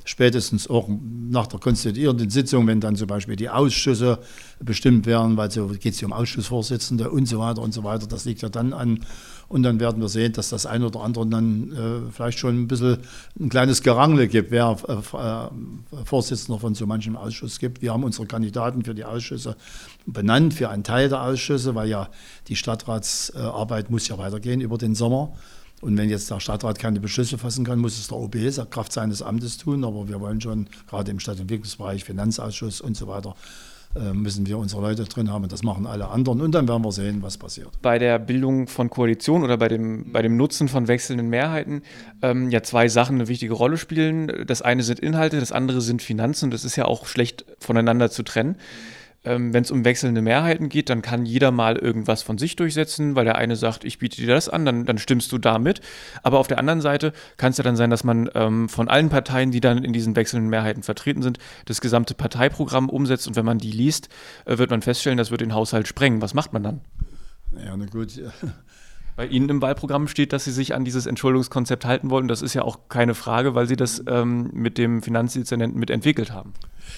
spätestens 0.04 0.70
auch 0.70 0.90
nach 0.90 1.48
der 1.48 1.60
konstituierenden 1.60 2.30
Sitzung, 2.30 2.68
wenn 2.68 2.80
dann 2.80 2.96
zum 2.96 3.08
Beispiel 3.08 3.36
die 3.36 3.50
Ausschüsse 3.50 4.20
bestimmt 4.60 5.06
werden, 5.06 5.38
weil 5.38 5.52
so 5.52 5.68
geht 5.68 5.94
es 5.94 6.00
hier 6.00 6.08
um 6.08 6.14
Ausschussvorsitzende 6.14 7.10
und 7.10 7.28
so 7.28 7.40
weiter 7.40 7.62
und 7.62 7.74
so 7.74 7.84
weiter. 7.84 8.08
Das 8.08 8.26
liegt 8.26 8.42
ja 8.42 8.50
dann 8.50 8.74
an. 8.74 9.00
Und 9.48 9.64
dann 9.64 9.82
werden 9.82 10.02
wir 10.02 10.08
sehen, 10.08 10.32
dass 10.32 10.48
das 10.50 10.66
eine 10.66 10.88
oder 10.88 11.02
andere 11.02 11.28
dann 11.28 11.72
äh, 11.74 12.12
vielleicht 12.12 12.40
schon 12.40 12.62
ein 12.62 12.68
bisschen 12.70 13.00
ein 13.38 13.50
kleines 13.50 13.82
Gerangel 13.82 14.30
gibt, 14.30 14.50
wer 14.50 14.78
äh, 14.88 14.94
äh, 14.94 16.06
Vorsitzender 16.06 16.58
von 16.58 16.74
so 16.74 16.88
manchem 16.88 17.18
Ausschuss 17.18 17.60
gibt. 17.60 17.82
Wir 17.82 17.92
haben 17.92 18.06
unsere 18.06 18.28
Kandidaten 18.28 18.86
für 18.86 18.96
die 18.96 19.04
Ausschüsse 19.04 19.58
benannt, 20.06 20.54
für 20.54 20.70
einen 20.70 20.86
Teil 20.86 21.10
der 21.10 21.24
Ausschüsse, 21.24 21.76
weil 21.76 21.90
ja 21.90 22.10
die 22.48 22.56
Stadtratsarbeit 22.56 23.90
muss 23.90 24.08
ja 24.08 24.18
weitergehen 24.18 24.62
über 24.62 24.78
den 24.78 24.96
Sommer. 24.96 25.34
Und 25.82 25.98
wenn 25.98 26.10
jetzt 26.10 26.30
der 26.30 26.40
Stadtrat 26.40 26.80
keine 26.80 27.00
Beschlüsse 27.00 27.38
fassen 27.38 27.66
kann, 27.66 27.80
muss 27.80 27.98
es 27.98 28.08
der 28.08 28.18
OB 28.18 28.36
Kraft 28.70 28.94
seines 28.94 29.22
Amtes 29.22 29.58
tun. 29.58 29.84
Aber 29.84 30.08
wir 30.08 30.20
wollen 30.20 30.40
schon 30.40 30.68
gerade 30.88 31.12
im 31.12 31.20
Stadtentwicklungsbereich, 31.20 32.04
Finanzausschuss 32.04 32.82
und 32.82 32.96
so 32.96 33.08
weiter, 33.08 33.36
äh, 33.96 34.14
müssen 34.14 34.46
wir 34.46 34.58
unsere 34.58 34.82
Leute 34.82 35.04
drin 35.06 35.32
haben. 35.32 35.48
Das 35.50 35.64
machen 35.64 35.88
alle 35.88 36.10
anderen. 36.10 36.40
Und 36.40 36.54
dann 36.54 36.68
werden 36.68 36.84
wir 36.84 36.92
sehen, 36.92 37.22
was 37.22 37.38
passiert. 37.38 37.70
Bei 37.82 37.98
der 37.98 38.20
Bildung 38.20 38.68
von 38.68 38.90
Koalitionen 38.90 39.44
oder 39.44 39.58
bei 39.58 39.68
dem, 39.68 40.12
bei 40.14 40.22
dem 40.22 40.38
Nutzen 40.38 40.68
von 40.68 40.88
wechselnden 40.88 41.30
Mehrheiten 41.30 41.82
ähm, 42.22 42.50
ja 42.52 42.62
zwei 42.62 42.88
Sachen 42.88 43.16
eine 43.16 43.28
wichtige 43.28 43.54
Rolle 43.54 43.78
spielen. 43.78 44.46
Das 44.46 44.62
eine 44.62 44.84
sind 44.84 45.00
Inhalte, 45.00 45.40
das 45.40 45.52
andere 45.52 45.82
sind 45.82 46.02
Finanzen. 46.02 46.52
Das 46.52 46.64
ist 46.64 46.76
ja 46.76 46.86
auch 46.86 47.06
schlecht 47.08 47.46
voneinander 47.60 48.12
zu 48.12 48.24
trennen 48.24 48.56
ähm, 49.24 49.54
wenn 49.54 49.64
es 49.64 49.72
um 49.72 49.86
wechselnde 49.86 50.22
Mehrheiten 50.22 50.70
geht, 50.70 50.90
dann 50.90 51.02
kann 51.02 51.26
jeder 51.26 51.52
mal 51.52 51.78
irgendwas 51.78 52.24
von 52.24 52.38
sich 52.38 52.56
durchsetzen, 52.56 53.16
weil 53.16 53.26
der 53.26 53.36
eine 53.36 53.56
sagt, 53.56 53.84
ich 53.84 54.00
biete 54.00 54.18
dir 54.18 54.28
das 54.28 54.50
an, 54.50 54.66
dann, 54.66 54.86
dann 54.86 54.98
stimmst 54.98 55.32
du 55.32 55.38
damit. 55.38 55.82
Aber 56.24 56.40
auf 56.40 56.48
der 56.48 56.58
anderen 56.58 56.82
Seite 56.82 57.14
kann 57.38 57.52
es 57.52 57.58
ja 57.58 57.64
dann 57.64 57.76
sein, 57.76 57.90
dass 57.90 58.04
man 58.04 58.30
ähm, 58.34 58.68
von 58.68 58.90
allen 58.90 59.10
Parteien, 59.10 59.52
die 59.52 59.62
dann 59.62 59.84
in 59.84 59.94
diesen 59.94 60.16
wechselnden 60.16 60.50
Mehrheiten 60.50 60.84
vertreten 60.84 61.22
sind, 61.22 61.38
das 61.66 61.82
gesamte 61.82 62.16
Parteiprogramm 62.16 62.90
umsetzt 62.90 63.28
und 63.28 63.36
wenn 63.36 63.46
man 63.46 63.60
die 63.60 63.72
liest, 63.72 64.10
äh, 64.46 64.58
wird 64.58 64.72
man 64.72 64.82
feststellen, 64.82 65.18
das 65.18 65.32
wird 65.32 65.42
den 65.42 65.54
Haushalt 65.54 65.88
sprengen. 65.88 66.22
Was 66.22 66.34
macht 66.34 66.54
man 66.54 66.64
dann? 66.64 66.82
Ja, 67.64 67.76
na 67.78 67.86
gut. 67.86 68.20
Bei 69.16 69.28
Ihnen 69.28 69.50
im 69.50 69.62
Wahlprogramm 69.62 70.08
steht, 70.08 70.34
dass 70.34 70.46
Sie 70.46 70.52
sich 70.52 70.74
an 70.74 70.86
dieses 70.86 71.06
Entschuldungskonzept 71.06 71.86
halten 71.86 72.10
wollen. 72.10 72.28
Das 72.28 72.42
ist 72.42 72.54
ja 72.54 72.64
auch 72.64 72.90
keine 72.90 73.14
Frage, 73.14 73.56
weil 73.56 73.68
Sie 73.68 73.76
das 73.76 74.04
ähm, 74.08 74.50
mit 74.54 74.78
dem 74.78 75.02
Finanzdezernenten 75.02 75.80
mitentwickelt 75.80 76.32
haben. 76.32 76.54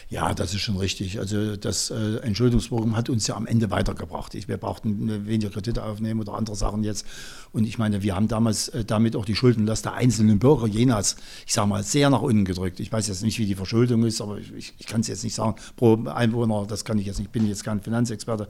Ja, 0.10 0.34
das 0.34 0.53
ist 0.53 0.62
schon 0.62 0.77
richtig. 0.77 1.20
Also 1.20 1.55
das 1.55 1.89
äh, 1.89 2.17
Entschuldungsprogramm 2.17 2.96
hat 2.96 3.10
uns 3.10 3.27
ja 3.27 3.36
am 3.36 3.48
Ende 3.48 3.72
weitergebracht. 3.72 4.36
Ich, 4.36 4.48
wir 4.48 4.58
brauchten 4.58 5.25
weniger 5.27 5.50
Kredite 5.50 5.84
aufnehmen 5.84 6.20
oder 6.20 6.34
andere 6.34 6.55
Sachen 6.55 6.84
jetzt. 6.84 7.05
Und 7.51 7.65
ich 7.65 7.77
meine, 7.77 8.03
wir 8.03 8.15
haben 8.15 8.27
damals 8.27 8.70
äh, 8.70 8.86
damit 8.86 9.15
auch 9.15 9.25
die 9.25 9.36
Schuldenlast 9.36 9.86
der 9.86 9.93
einzelnen 9.93 10.39
Bürger 10.39 10.67
Jenas, 10.67 11.15
ich 11.46 11.53
sage 11.53 11.67
mal, 11.67 11.84
sehr 11.84 12.10
nach 12.10 12.22
unten 12.22 12.46
gedrückt. 12.46 12.79
Ich 12.79 12.91
weiß 12.91 13.08
jetzt 13.08 13.24
nicht, 13.24 13.39
wie 13.39 13.46
die 13.46 13.55
Verschuldung 13.55 14.03
ist, 14.05 14.22
aber 14.22 14.38
ich, 14.38 14.51
ich, 14.53 14.74
ich 14.77 14.86
kann 14.88 15.01
es 15.01 15.08
jetzt 15.08 15.24
nicht 15.24 15.36
sagen. 15.36 15.55
Pro 15.75 16.03
Einwohner, 16.05 16.65
das 16.67 16.86
kann 16.86 16.98
ich 16.98 17.05
jetzt 17.05 17.20
nicht, 17.20 17.27
ich 17.27 17.32
bin 17.32 17.48
jetzt 17.48 17.63
kein 17.63 17.82
Finanzexperte. 17.82 18.48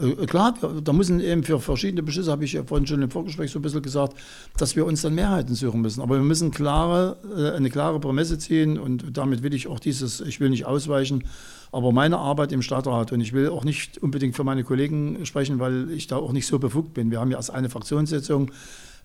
Äh, 0.00 0.26
klar, 0.26 0.54
da 0.82 0.92
müssen 0.92 1.20
eben 1.20 1.44
für 1.44 1.60
verschiedene 1.60 2.02
Beschlüsse, 2.02 2.30
habe 2.30 2.44
ich 2.44 2.52
ja 2.52 2.64
vorhin 2.64 2.77
schon 2.86 3.02
im 3.02 3.10
Vorgespräch 3.10 3.50
so 3.50 3.58
ein 3.58 3.62
bisschen 3.62 3.82
gesagt, 3.82 4.14
dass 4.56 4.76
wir 4.76 4.86
uns 4.86 5.02
dann 5.02 5.14
Mehrheiten 5.14 5.54
suchen 5.54 5.80
müssen. 5.80 6.00
Aber 6.00 6.16
wir 6.16 6.22
müssen 6.22 6.50
klare, 6.50 7.16
äh, 7.36 7.56
eine 7.56 7.70
klare 7.70 8.00
Prämisse 8.00 8.38
ziehen 8.38 8.78
und 8.78 9.16
damit 9.16 9.42
will 9.42 9.54
ich 9.54 9.66
auch 9.68 9.80
dieses, 9.80 10.20
ich 10.20 10.40
will 10.40 10.50
nicht 10.50 10.66
ausweichen, 10.66 11.24
aber 11.72 11.92
meine 11.92 12.18
Arbeit 12.18 12.52
im 12.52 12.62
Stadtrat 12.62 13.12
und 13.12 13.20
ich 13.20 13.32
will 13.32 13.48
auch 13.48 13.64
nicht 13.64 13.98
unbedingt 13.98 14.36
für 14.36 14.44
meine 14.44 14.64
Kollegen 14.64 15.24
sprechen, 15.26 15.58
weil 15.58 15.90
ich 15.90 16.06
da 16.06 16.16
auch 16.16 16.32
nicht 16.32 16.46
so 16.46 16.58
befugt 16.58 16.94
bin. 16.94 17.10
Wir 17.10 17.20
haben 17.20 17.30
ja 17.30 17.36
erst 17.36 17.50
eine 17.50 17.68
Fraktionssitzung, 17.68 18.50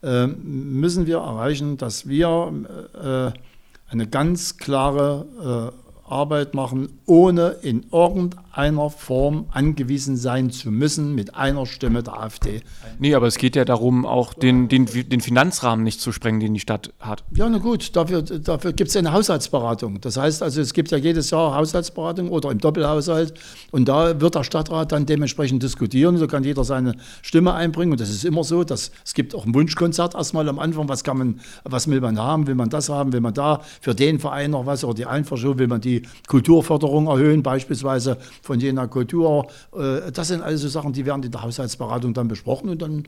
äh, 0.02 0.28
müssen 0.28 1.06
wir 1.08 1.18
erreichen, 1.18 1.78
dass 1.78 2.08
wir 2.08 2.54
äh, 2.94 3.92
eine 3.92 4.08
ganz 4.08 4.58
klare 4.58 5.74
Arbeit 6.06 6.54
machen, 6.54 7.00
ohne 7.06 7.58
in 7.62 7.86
irgendeiner 7.92 8.43
Form 8.90 9.48
angewiesen 9.52 10.16
sein 10.16 10.52
zu 10.52 10.70
müssen 10.72 11.16
mit 11.16 11.36
einer 11.36 11.66
Stimme 11.66 12.04
der 12.04 12.20
AfD. 12.20 12.62
Nee, 13.00 13.16
aber 13.16 13.28
es 13.28 13.38
geht 13.38 13.56
ja 13.56 13.66
darum, 13.66 14.06
auch 14.06 14.34
den, 14.34 14.68
den, 14.68 14.86
den 14.86 15.22
Finanzrahmen 15.22 15.84
nicht 15.84 16.00
zu 16.00 16.12
sprengen, 16.12 16.40
den 16.40 16.54
die 16.54 16.60
Stadt 16.60 16.94
hat. 17.00 17.24
Ja, 17.36 17.50
na 17.50 17.58
gut, 17.58 17.96
dafür, 17.96 18.22
dafür 18.22 18.74
gibt 18.74 18.90
es 18.90 18.96
eine 18.96 19.12
Haushaltsberatung. 19.12 20.02
Das 20.02 20.18
heißt 20.18 20.44
also, 20.44 20.62
es 20.62 20.74
gibt 20.74 20.92
ja 20.92 20.98
jedes 20.98 21.32
Jahr 21.32 21.56
Haushaltsberatung 21.56 22.30
oder 22.30 22.52
im 22.52 22.60
Doppelhaushalt 22.60 23.34
und 23.72 23.90
da 23.90 24.22
wird 24.22 24.36
der 24.36 24.44
Stadtrat 24.44 24.92
dann 24.92 25.06
dementsprechend 25.06 25.64
diskutieren. 25.64 26.18
So 26.18 26.28
kann 26.28 26.44
jeder 26.44 26.64
seine 26.64 26.96
Stimme 27.24 27.54
einbringen 27.54 27.94
und 27.94 28.02
das 28.02 28.10
ist 28.10 28.24
immer 28.24 28.44
so, 28.44 28.64
dass 28.64 28.92
es 29.04 29.14
gibt 29.16 29.34
auch 29.34 29.46
ein 29.46 29.56
Wunschkonzert 29.56 30.14
erstmal 30.14 30.48
am 30.48 30.60
Anfang, 30.60 30.88
was 30.88 31.04
kann 31.04 31.18
man, 31.18 31.40
was 31.64 31.88
will 31.88 32.02
man 32.02 32.20
haben, 32.20 32.46
will 32.48 32.56
man 32.56 32.70
das 32.70 32.90
haben, 32.90 33.14
will 33.14 33.22
man 33.22 33.34
da 33.34 33.62
für 33.82 33.96
den 33.96 34.20
Verein 34.20 34.52
noch 34.52 34.66
was 34.66 34.84
oder 34.84 34.94
die 34.94 35.06
Einverschulung, 35.06 35.58
will 35.58 35.68
man 35.68 35.82
die 35.82 36.04
Kulturförderung 36.28 37.08
erhöhen, 37.08 37.42
beispielsweise 37.42 38.18
von 38.44 38.60
Jena 38.60 38.86
Kultur. 38.88 39.48
Äh, 39.76 40.12
das 40.12 40.28
sind 40.28 40.44
also 40.44 40.68
Sachen, 40.68 40.94
die 40.94 41.06
werden 41.06 41.24
in 41.24 41.32
der 41.32 41.42
Haushaltsberatung 41.42 42.14
dann 42.14 42.28
besprochen 42.28 42.70
und 42.70 42.82
dann 42.82 43.08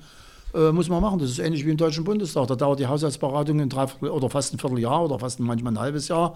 äh, 0.55 0.71
muss 0.71 0.89
man 0.89 1.01
machen. 1.01 1.19
Das 1.19 1.29
ist 1.29 1.39
ähnlich 1.39 1.65
wie 1.65 1.71
im 1.71 1.77
Deutschen 1.77 2.05
Bundestag. 2.05 2.47
Da 2.47 2.55
dauert 2.55 2.79
die 2.79 2.87
Haushaltsberatung 2.87 3.59
ein 3.59 3.69
Dreiviertel 3.69 4.09
oder 4.09 4.29
fast 4.29 4.53
ein 4.53 4.59
Vierteljahr 4.59 5.03
oder 5.03 5.19
fast 5.19 5.39
manchmal 5.39 5.73
ein 5.73 5.79
halbes 5.79 6.07
Jahr. 6.07 6.35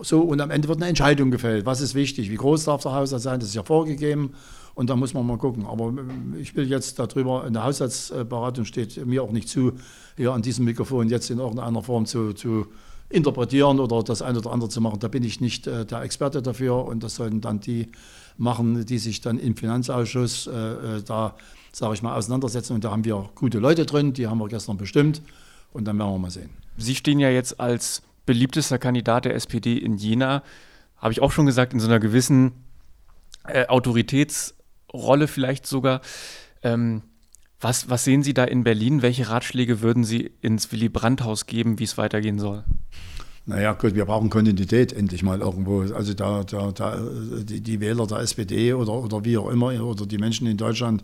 So, 0.00 0.20
und 0.20 0.40
am 0.40 0.52
Ende 0.52 0.68
wird 0.68 0.78
eine 0.78 0.86
Entscheidung 0.86 1.32
gefällt. 1.32 1.66
Was 1.66 1.80
ist 1.80 1.96
wichtig? 1.96 2.30
Wie 2.30 2.36
groß 2.36 2.64
darf 2.64 2.82
der 2.82 2.92
Haushalt 2.92 3.20
sein? 3.20 3.40
Das 3.40 3.48
ist 3.48 3.56
ja 3.56 3.64
vorgegeben. 3.64 4.32
Und 4.76 4.88
da 4.90 4.94
muss 4.94 5.12
man 5.12 5.26
mal 5.26 5.38
gucken. 5.38 5.66
Aber 5.66 5.88
äh, 5.88 6.40
ich 6.40 6.54
will 6.54 6.68
jetzt 6.68 7.00
darüber, 7.00 7.44
in 7.44 7.54
der 7.54 7.64
Haushaltsberatung 7.64 8.64
steht 8.64 9.04
mir 9.04 9.24
auch 9.24 9.32
nicht 9.32 9.48
zu, 9.48 9.72
hier 10.16 10.32
an 10.32 10.42
diesem 10.42 10.64
Mikrofon 10.64 11.08
jetzt 11.08 11.28
in 11.30 11.38
irgendeiner 11.38 11.82
Form 11.82 12.06
zu, 12.06 12.32
zu 12.32 12.68
interpretieren 13.10 13.80
oder 13.80 14.02
das 14.02 14.22
eine 14.22 14.38
oder 14.38 14.52
andere 14.52 14.68
zu 14.68 14.80
machen. 14.80 15.00
Da 15.00 15.08
bin 15.08 15.22
ich 15.22 15.40
nicht 15.40 15.66
äh, 15.66 15.86
der 15.86 16.02
Experte 16.02 16.42
dafür 16.42 16.84
und 16.84 17.02
das 17.02 17.14
sollten 17.16 17.40
dann 17.40 17.60
die 17.60 17.88
machen, 18.36 18.84
die 18.84 18.98
sich 18.98 19.20
dann 19.20 19.38
im 19.38 19.56
Finanzausschuss 19.56 20.46
äh, 20.46 20.50
äh 20.50 21.02
da, 21.02 21.34
sage 21.72 21.94
ich 21.94 22.02
mal, 22.02 22.14
auseinandersetzen. 22.16 22.74
Und 22.74 22.84
da 22.84 22.90
haben 22.90 23.04
wir 23.04 23.30
gute 23.34 23.58
Leute 23.58 23.86
drin, 23.86 24.12
die 24.12 24.26
haben 24.26 24.38
wir 24.38 24.48
gestern 24.48 24.76
bestimmt 24.76 25.22
und 25.72 25.86
dann 25.86 25.98
werden 25.98 26.12
wir 26.12 26.18
mal 26.18 26.30
sehen. 26.30 26.50
Sie 26.76 26.94
stehen 26.94 27.18
ja 27.18 27.30
jetzt 27.30 27.58
als 27.58 28.02
beliebtester 28.26 28.78
Kandidat 28.78 29.24
der 29.24 29.34
SPD 29.34 29.78
in 29.78 29.96
Jena, 29.96 30.42
habe 30.98 31.12
ich 31.12 31.22
auch 31.22 31.32
schon 31.32 31.46
gesagt, 31.46 31.72
in 31.72 31.80
so 31.80 31.86
einer 31.86 32.00
gewissen 32.00 32.52
äh, 33.46 33.66
Autoritätsrolle 33.66 35.28
vielleicht 35.28 35.66
sogar. 35.66 36.02
Ähm, 36.62 37.02
Was, 37.60 37.90
was 37.90 38.04
sehen 38.04 38.22
Sie 38.22 38.34
da 38.34 38.44
in 38.44 38.62
Berlin? 38.62 39.02
Welche 39.02 39.28
Ratschläge 39.28 39.80
würden 39.80 40.04
Sie 40.04 40.30
ins 40.42 40.70
Willy 40.70 40.88
Brandt-Haus 40.88 41.46
geben, 41.46 41.78
wie 41.78 41.84
es 41.84 41.98
weitergehen 41.98 42.38
soll? 42.38 42.62
Naja, 43.46 43.72
gut, 43.72 43.94
wir 43.94 44.04
brauchen 44.04 44.30
Kontinuität 44.30 44.92
endlich 44.92 45.22
mal 45.22 45.40
irgendwo. 45.40 45.80
Also 45.80 46.14
da, 46.14 46.44
da, 46.44 46.70
da 46.70 47.00
die, 47.42 47.60
die 47.60 47.80
Wähler 47.80 48.06
der 48.06 48.18
SPD 48.18 48.74
oder, 48.74 48.92
oder 48.92 49.24
wie 49.24 49.38
auch 49.38 49.48
immer 49.48 49.68
oder 49.82 50.06
die 50.06 50.18
Menschen 50.18 50.46
in 50.46 50.56
Deutschland 50.56 51.02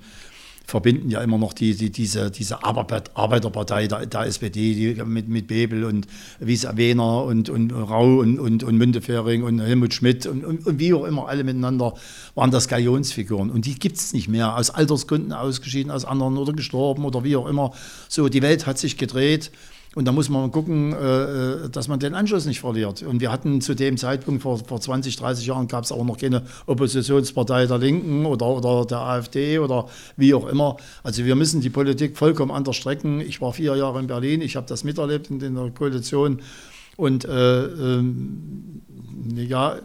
verbinden 0.67 1.11
ja 1.11 1.21
immer 1.21 1.39
noch 1.39 1.53
die, 1.53 1.75
die, 1.75 1.91
diese, 1.91 2.31
diese 2.31 2.65
Arbeiterpartei 2.65 3.87
der, 3.87 4.07
der 4.07 4.23
SPD 4.23 4.75
die 4.75 5.03
mit, 5.05 5.29
mit 5.29 5.47
Bebel 5.47 5.85
und 5.85 6.07
Wies 6.41 6.67
Wehner 6.75 7.25
und, 7.25 7.51
und 7.51 7.71
Rau 7.71 8.19
und, 8.21 8.39
und, 8.39 8.65
und 8.65 8.77
Müntefering 8.77 9.43
und 9.43 9.61
Helmut 9.61 9.93
Schmidt 9.93 10.27
und, 10.27 10.45
und, 10.45 10.67
und, 10.67 10.79
wie 10.79 10.95
auch 10.95 11.05
immer 11.05 11.29
alle 11.29 11.45
miteinander 11.45 11.95
waren 12.35 12.51
das 12.51 12.69
Galionsfiguren. 12.69 13.51
Und 13.51 13.67
die 13.67 13.79
gibt 13.79 13.99
es 13.99 14.13
nicht 14.15 14.29
mehr, 14.29 14.57
aus 14.57 14.71
Altersgründen 14.71 15.33
ausgeschieden, 15.33 15.93
aus 15.93 16.05
anderen 16.05 16.39
oder 16.39 16.53
gestorben 16.53 17.05
oder 17.05 17.25
wie 17.25 17.37
auch 17.37 17.47
immer. 17.47 17.73
So, 18.09 18.29
die 18.29 18.43
Welt 18.43 18.67
hat 18.67 18.79
sich 18.79 18.97
gedreht. 18.97 19.51
Und 19.95 20.07
da 20.07 20.13
muss 20.13 20.29
man 20.29 20.51
gucken, 20.51 20.93
äh, 20.93 20.97
äh, 20.97 21.69
dass 21.71 21.89
man 21.89 22.01
den 22.01 22.15
Anschluss 22.15 22.47
nicht 22.47 22.61
verliert. 22.61 23.03
Und 23.03 23.21
wir 23.21 23.31
hatten 23.31 23.61
zu 23.61 23.75
dem 23.75 23.97
Zeitpunkt, 23.97 24.43
vor, 24.43 24.59
vor 24.59 24.81
20, 24.81 25.17
30 25.17 25.47
Jahren, 25.47 25.69
gab 25.69 25.85
es 25.85 25.93
auch 25.93 26.05
noch 26.05 26.19
keine 26.19 26.43
Oppositionspartei 26.67 27.67
der 27.67 27.79
Linken 27.79 28.27
oder, 28.27 28.47
oder 28.47 28.85
der 28.85 28.99
AfD 28.99 29.59
oder 29.59 29.87
wie 30.17 30.35
auch 30.35 30.47
immer. 30.47 30.77
Also 31.03 31.25
wir 31.25 31.37
müssen 31.37 31.61
die 31.61 31.71
Politik 31.71 32.17
vollkommen 32.17 32.51
anders 32.51 32.77
strecken. 32.77 33.21
Ich 33.21 33.41
war 33.41 33.53
vier 33.53 33.77
Jahre 33.77 34.01
in 34.01 34.07
Berlin, 34.07 34.41
ich 34.43 34.57
habe 34.57 34.67
das 34.67 34.85
miterlebt 34.85 35.31
in, 35.31 35.39
der 35.39 35.71
Koalition. 35.71 36.41
Und 36.97 37.25
äh, 37.25 37.65
ähm, 37.65 38.83
ja, 39.37 39.79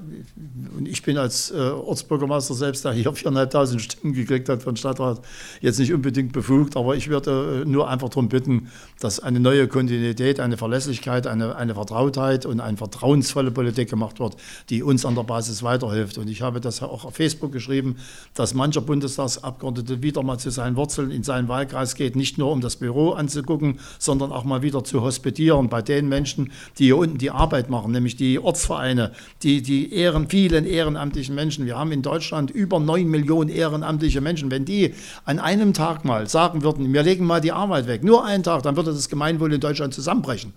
und 0.78 0.88
ich 0.88 1.04
bin 1.04 1.18
als 1.18 1.52
äh, 1.52 1.58
Ortsbürgermeister 1.58 2.54
selbst, 2.54 2.86
der 2.86 2.94
hier 2.94 3.12
4.500 3.12 3.80
Stimmen 3.80 4.14
gekriegt 4.14 4.50
hat 4.50 4.64
von 4.64 4.76
Stadtrat, 4.76 5.22
jetzt 5.62 5.80
nicht 5.80 5.94
unbedingt 5.94 6.32
befugt, 6.32 6.76
aber 6.76 6.96
ich 6.96 7.10
würde 7.10 7.64
äh, 7.64 7.70
nur 7.70 7.90
einfach 7.90 8.10
darum 8.10 8.30
bitten, 8.30 8.70
dass 9.00 9.20
eine 9.20 9.40
neue 9.40 9.68
Kontinuität, 9.68 10.40
eine 10.40 10.58
Verlässlichkeit, 10.58 11.28
eine, 11.28 11.56
eine 11.56 11.76
Vertrautheit 11.76 12.46
und 12.46 12.60
eine 12.60 12.78
vertrauensvolle 12.78 13.52
Politik 13.52 13.90
gemacht 13.90 14.20
wird, 14.20 14.36
die 14.70 14.84
uns 14.84 15.06
an 15.06 15.16
der 15.16 15.24
Basis 15.24 15.64
weiterhilft. 15.64 16.18
Und 16.18 16.28
ich 16.30 16.42
habe 16.42 16.60
das 16.60 16.82
auch 16.82 17.06
auf 17.06 17.16
Facebook 17.16 17.52
geschrieben, 17.52 17.96
dass 18.34 18.54
mancher 18.54 18.82
Bundestagsabgeordnete 18.82 20.02
wieder 20.02 20.24
mal 20.24 20.38
zu 20.38 20.50
seinen 20.52 20.76
Wurzeln 20.76 21.12
in 21.12 21.24
seinen 21.24 21.48
Wahlkreis 21.48 21.96
geht, 21.96 22.16
nicht 22.16 22.38
nur 22.38 22.52
um 22.52 22.62
das 22.62 22.76
Büro 22.76 23.12
anzugucken, 23.12 23.80
sondern 23.98 24.32
auch 24.32 24.44
mal 24.44 24.62
wieder 24.62 24.84
zu 24.84 25.02
hospitieren 25.02 25.70
bei 25.70 25.82
den 25.82 26.10
Menschen, 26.10 26.52
die 26.78 26.86
hier 26.86 26.98
unten 26.98 27.18
die 27.18 27.32
Arbeit 27.32 27.70
machen, 27.70 27.92
nämlich 27.92 28.16
die 28.16 28.40
Ortsvereine, 28.40 29.12
die, 29.44 29.62
die 29.62 29.94
Ehren, 29.94 30.30
vielen 30.30 30.66
ehrenamtlichen 30.66 31.36
Menschen. 31.36 31.66
Wir 31.66 31.78
haben 31.78 31.92
in 31.92 32.02
Deutschland 32.02 32.52
über 32.52 32.80
9 32.80 33.08
Millionen 33.08 33.50
ehrenamtliche 33.50 34.22
Menschen. 34.22 34.52
Wenn 34.52 34.66
die 34.66 34.94
an 35.26 35.40
einem 35.40 35.74
Tag 35.74 36.06
mal 36.06 36.28
sagen 36.28 36.64
würden, 36.64 36.94
wir 36.94 37.04
legen 37.04 37.26
mal 37.26 37.42
die 37.42 37.52
Arbeit 37.52 37.88
weg, 37.88 38.04
nur 38.04 38.26
einen 38.26 38.44
Tag, 38.44 38.64
dann 38.64 38.76
würde 38.76 38.92
das 38.92 39.10
Gemeinwohl 39.10 39.54
in 39.54 39.62
Deutschland 39.62 39.94
zusammenbrechen. 39.94 40.54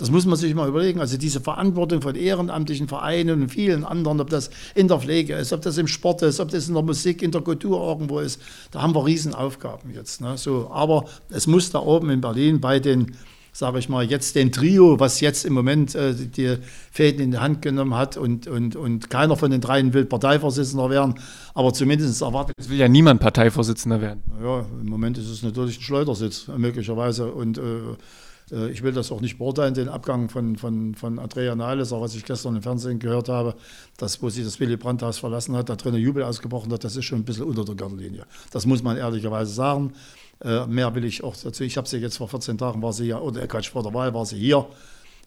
Das 0.00 0.10
muss 0.10 0.24
man 0.24 0.38
sich 0.38 0.54
mal 0.54 0.66
überlegen. 0.66 0.98
Also 0.98 1.18
diese 1.18 1.42
Verantwortung 1.42 2.00
von 2.00 2.14
ehrenamtlichen 2.14 2.88
Vereinen 2.88 3.42
und 3.42 3.48
vielen 3.50 3.84
anderen, 3.84 4.18
ob 4.22 4.30
das 4.30 4.48
in 4.74 4.88
der 4.88 4.98
Pflege 4.98 5.34
ist, 5.34 5.52
ob 5.52 5.60
das 5.60 5.76
im 5.76 5.86
Sport 5.86 6.22
ist, 6.22 6.40
ob 6.40 6.48
das 6.48 6.68
in 6.68 6.74
der 6.74 6.82
Musik, 6.82 7.20
in 7.20 7.32
der 7.32 7.42
Kultur 7.42 7.86
irgendwo 7.86 8.20
ist, 8.20 8.40
da 8.70 8.80
haben 8.80 8.94
wir 8.94 9.04
Riesenaufgaben 9.04 9.92
jetzt. 9.92 10.22
Ne? 10.22 10.38
So, 10.38 10.70
aber 10.72 11.04
es 11.28 11.46
muss 11.46 11.70
da 11.70 11.80
oben 11.80 12.08
in 12.08 12.22
Berlin 12.22 12.62
bei 12.62 12.80
den 12.80 13.14
sage 13.52 13.78
ich 13.78 13.88
mal, 13.88 14.04
jetzt 14.04 14.34
den 14.34 14.52
Trio, 14.52 15.00
was 15.00 15.20
jetzt 15.20 15.44
im 15.44 15.52
Moment 15.52 15.94
äh, 15.94 16.14
die 16.14 16.56
Fäden 16.90 17.20
in 17.20 17.30
die 17.32 17.38
Hand 17.38 17.62
genommen 17.62 17.94
hat 17.94 18.16
und, 18.16 18.46
und, 18.46 18.76
und 18.76 19.10
keiner 19.10 19.36
von 19.36 19.50
den 19.50 19.60
dreien 19.60 19.92
will 19.92 20.04
Parteivorsitzender 20.04 20.90
werden, 20.90 21.14
aber 21.54 21.72
zumindest 21.72 22.22
erwartet. 22.22 22.54
Es 22.58 22.68
will 22.68 22.78
ja 22.78 22.88
niemand 22.88 23.20
Parteivorsitzender 23.20 24.00
werden. 24.00 24.22
Ja, 24.42 24.60
im 24.80 24.88
Moment 24.88 25.18
ist 25.18 25.28
es 25.28 25.42
natürlich 25.42 25.78
ein 25.78 25.82
Schleudersitz, 25.82 26.48
möglicherweise. 26.48 27.32
Und 27.32 27.58
äh, 27.58 27.62
äh, 28.52 28.70
ich 28.70 28.82
will 28.82 28.92
das 28.92 29.10
auch 29.12 29.20
nicht 29.20 29.38
beurteilen, 29.38 29.74
den 29.74 29.88
Abgang 29.88 30.28
von, 30.28 30.56
von, 30.56 30.94
von 30.94 31.18
Andrea 31.18 31.54
Nahles, 31.54 31.92
auch 31.92 32.00
was 32.00 32.14
ich 32.14 32.24
gestern 32.24 32.56
im 32.56 32.62
Fernsehen 32.62 32.98
gehört 32.98 33.28
habe, 33.28 33.54
dass, 33.96 34.22
wo 34.22 34.28
sie 34.28 34.44
das 34.44 34.60
Willy 34.60 34.76
Brandt-Haus 34.76 35.18
verlassen 35.18 35.56
hat, 35.56 35.68
da 35.68 35.76
drinnen 35.76 36.00
Jubel 36.00 36.22
ausgebrochen 36.22 36.72
hat, 36.72 36.84
das 36.84 36.96
ist 36.96 37.04
schon 37.04 37.20
ein 37.20 37.24
bisschen 37.24 37.44
unter 37.44 37.64
der 37.64 37.74
Gürtellinie. 37.74 38.24
Das 38.50 38.66
muss 38.66 38.82
man 38.82 38.96
ehrlicherweise 38.96 39.52
sagen. 39.52 39.92
Äh, 40.42 40.66
mehr 40.66 40.94
will 40.94 41.04
ich 41.04 41.22
auch 41.22 41.36
dazu. 41.36 41.64
Ich 41.64 41.76
habe 41.76 41.88
sie 41.88 41.98
jetzt 41.98 42.16
vor 42.16 42.28
14 42.28 42.58
Tagen, 42.58 42.82
war 42.82 42.92
sie 42.92 43.06
ja, 43.06 43.18
oder 43.18 43.46
Quatsch, 43.46 43.70
vor 43.70 43.82
der 43.82 43.92
Wahl 43.92 44.14
war 44.14 44.24
sie 44.24 44.38
hier. 44.38 44.66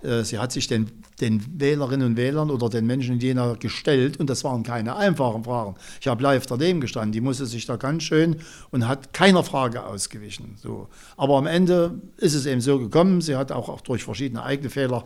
Äh, 0.04 0.24
sie 0.24 0.40
hat 0.40 0.52
sich 0.52 0.68
den, 0.68 0.92
den 1.22 1.44
Wählerinnen 1.60 2.08
und 2.08 2.18
Wählern 2.18 2.50
oder 2.50 2.70
den 2.70 2.86
Menschen 2.86 3.16
in 3.16 3.20
Jena 3.20 3.54
gestellt 3.54 4.20
und 4.20 4.30
das 4.30 4.44
waren 4.44 4.64
keine 4.64 4.96
einfachen 4.96 5.44
Fragen. 5.44 5.76
Ich 6.02 6.08
habe 6.08 6.22
live 6.24 6.46
daneben 6.46 6.82
gestanden, 6.82 7.12
die 7.12 7.22
musste 7.22 7.46
sich 7.46 7.66
da 7.66 7.76
ganz 7.76 8.04
schön 8.04 8.38
und 8.72 8.88
hat 8.88 9.14
keiner 9.14 9.44
Frage 9.44 9.86
ausgewichen. 9.86 10.56
So. 10.62 10.88
Aber 11.16 11.38
am 11.38 11.48
Ende 11.48 12.02
ist 12.18 12.34
es 12.34 12.46
eben 12.46 12.62
so 12.62 12.80
gekommen, 12.80 13.22
sie 13.22 13.36
hat 13.36 13.52
auch, 13.52 13.70
auch 13.70 13.82
durch 13.82 14.04
verschiedene 14.04 14.44
eigene 14.44 14.70
Fehler 14.70 15.06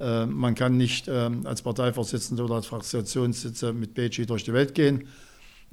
äh, 0.00 0.26
man 0.26 0.54
kann 0.54 0.76
nicht 0.76 1.06
äh, 1.06 1.30
als 1.44 1.62
Parteivorsitzender 1.62 2.44
oder 2.44 2.54
als 2.54 2.66
Fraktionssitzer 2.66 3.72
mit 3.72 3.94
Beji 3.94 4.26
durch 4.26 4.42
die 4.44 4.52
Welt 4.52 4.74
gehen. 4.74 5.06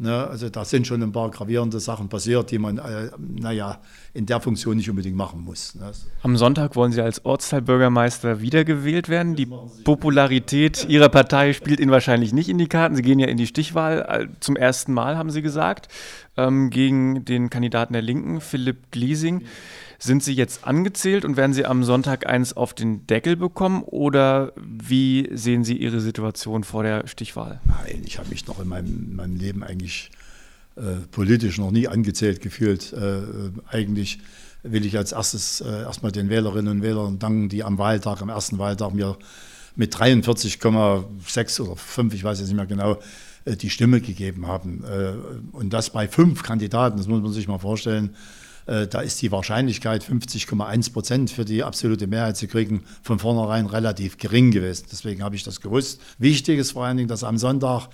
Ne, 0.02 0.28
also 0.28 0.50
da 0.50 0.66
sind 0.66 0.88
schon 0.88 1.04
ein 1.04 1.12
paar 1.12 1.30
gravierende 1.30 1.80
Sachen 1.80 2.10
passiert, 2.10 2.50
die 2.50 2.58
man, 2.58 2.80
äh, 2.80 3.12
naja, 3.20 3.78
in 4.16 4.26
der 4.26 4.42
Funktion 4.42 4.78
nicht 4.78 4.90
unbedingt 4.90 5.16
machen 5.16 5.42
muss. 5.42 5.76
Ne. 5.76 5.92
Am 6.24 6.38
Sonntag 6.38 6.76
wollen 6.76 6.92
Sie 6.92 7.02
als 7.02 7.24
Ortsteilbürgermeister 7.24 8.42
wiedergewählt 8.42 9.10
werden. 9.10 9.36
Die 9.36 9.48
Popularität 9.84 10.90
Ihrer 10.90 11.10
Partei 11.10 11.54
spielt 11.54 11.80
Ihnen 11.80 11.92
wahrscheinlich 11.92 12.34
nicht 12.34 12.50
in 12.50 12.58
die 12.58 12.66
Karten. 12.66 12.96
Sie 12.96 13.04
gehen 13.04 13.20
ja 13.20 13.28
in 13.28 13.38
die 13.38 13.46
Stichwahl 13.46 14.30
zum 14.40 14.56
ersten 14.56 14.92
Mal, 14.92 15.20
haben 15.20 15.30
Sie 15.30 15.44
gesagt, 15.44 15.88
ähm, 16.36 16.72
gegen 16.72 17.24
den 17.24 17.52
Kandidaten 17.52 17.94
der 17.94 18.02
Linken, 18.02 18.42
Philipp 18.42 18.90
Gliesing. 18.90 19.44
Sind 20.04 20.24
Sie 20.24 20.34
jetzt 20.34 20.66
angezählt 20.66 21.26
und 21.26 21.38
werden 21.38 21.54
Sie 21.54 21.64
am 21.64 21.84
Sonntag 21.84 22.26
eins 22.26 22.54
auf 22.54 22.74
den 22.74 23.06
Deckel 23.06 23.36
bekommen 23.36 23.84
oder 23.84 24.52
wie 24.56 25.30
sehen 25.32 25.64
Sie 25.64 25.78
Ihre 25.78 26.02
Situation 26.02 26.64
vor 26.64 26.82
der 26.82 27.06
Stichwahl? 27.06 27.62
Nein, 27.66 28.02
ich 28.04 28.18
habe 28.18 28.30
mich 28.30 28.48
noch 28.48 28.60
in 28.60 28.68
meinem, 28.68 29.16
meinem 29.16 29.36
Leben 29.36 29.64
eigentlich 29.64 30.10
äh, 30.76 31.06
politisch 31.12 31.60
noch 31.60 31.70
nie 31.70 31.88
angezählt 31.88 32.42
gefühlt. 32.42 32.94
Äh, 32.94 33.22
eigentlich 33.68 34.18
will 34.64 34.88
ich 34.88 34.98
als 34.98 35.12
erstes 35.12 35.62
äh, 35.62 35.84
erstmal 35.84 36.12
den 36.12 36.30
Wählerinnen 36.30 36.78
und 36.78 36.82
Wählern 36.82 37.20
danken, 37.20 37.48
die 37.50 37.64
am 37.64 37.78
Wahltag, 37.78 38.24
am 38.24 38.30
ersten 38.30 38.58
Wahltag 38.58 38.96
mir 38.96 39.20
mit 39.76 39.96
43,6 39.96 41.62
oder 41.62 41.76
5, 41.76 42.14
ich 42.16 42.24
weiß 42.24 42.40
jetzt 42.40 42.48
nicht 42.48 42.58
mehr 42.58 42.66
genau, 42.66 42.98
äh, 43.46 43.56
die 43.56 43.70
Stimme 43.70 44.02
gegeben 44.02 44.48
haben. 44.48 44.84
Äh, 44.84 45.14
und 45.56 45.72
das 45.74 45.92
bei 45.92 46.08
fünf 46.08 46.42
Kandidaten, 46.42 46.98
das 46.98 47.06
muss 47.06 47.22
man 47.22 47.34
sich 47.34 47.48
mal 47.48 47.60
vorstellen. 47.60 48.16
Äh, 48.66 48.88
da 48.88 49.02
ist 49.02 49.22
die 49.22 49.32
Wahrscheinlichkeit, 49.32 50.04
50,1 50.04 50.94
Prozent 50.94 51.32
für 51.32 51.46
die 51.46 51.64
absolute 51.64 52.08
Mehrheit 52.08 52.38
zu 52.38 52.48
kriegen, 52.48 52.84
von 53.02 53.20
vornherein 53.20 53.66
relativ 53.66 54.18
gering 54.18 54.52
gewesen. 54.52 54.86
Deswegen 54.92 55.24
habe 55.24 55.36
ich 55.36 55.44
das 55.44 55.62
gewusst. 55.62 56.02
Wichtig 56.18 56.60
ist 56.60 56.72
vor 56.72 56.86
allen 56.86 56.98
Dingen, 56.98 57.10
dass 57.10 57.24
am 57.24 57.38
Sonntag 57.38 57.90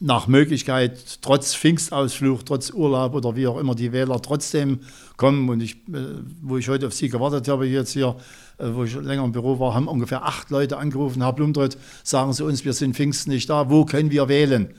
nach 0.00 0.26
Möglichkeit, 0.26 1.22
trotz 1.22 1.54
Pfingstausflug, 1.54 2.44
trotz 2.44 2.70
Urlaub 2.70 3.14
oder 3.14 3.36
wie 3.36 3.46
auch 3.46 3.58
immer, 3.58 3.74
die 3.74 3.92
Wähler 3.92 4.20
trotzdem 4.20 4.80
kommen. 5.16 5.48
Und 5.48 5.62
ich, 5.62 5.76
äh, 5.88 6.20
wo 6.42 6.58
ich 6.58 6.68
heute 6.68 6.88
auf 6.88 6.94
Sie 6.94 7.08
gewartet 7.08 7.48
habe, 7.48 7.66
jetzt 7.66 7.92
hier, 7.92 8.16
äh, 8.58 8.66
wo 8.72 8.84
ich 8.84 8.94
länger 8.94 9.24
im 9.24 9.32
Büro 9.32 9.58
war, 9.58 9.74
haben 9.74 9.88
ungefähr 9.88 10.24
acht 10.24 10.50
Leute 10.50 10.76
angerufen. 10.76 11.22
Herr 11.22 11.32
Blumdrott, 11.32 11.78
sagen 12.02 12.32
Sie 12.32 12.44
uns, 12.44 12.64
wir 12.64 12.72
sind 12.72 12.96
Pfingsten 12.96 13.30
nicht 13.30 13.48
da, 13.48 13.70
wo 13.70 13.84
können 13.84 14.10
wir 14.10 14.28
wählen? 14.28 14.74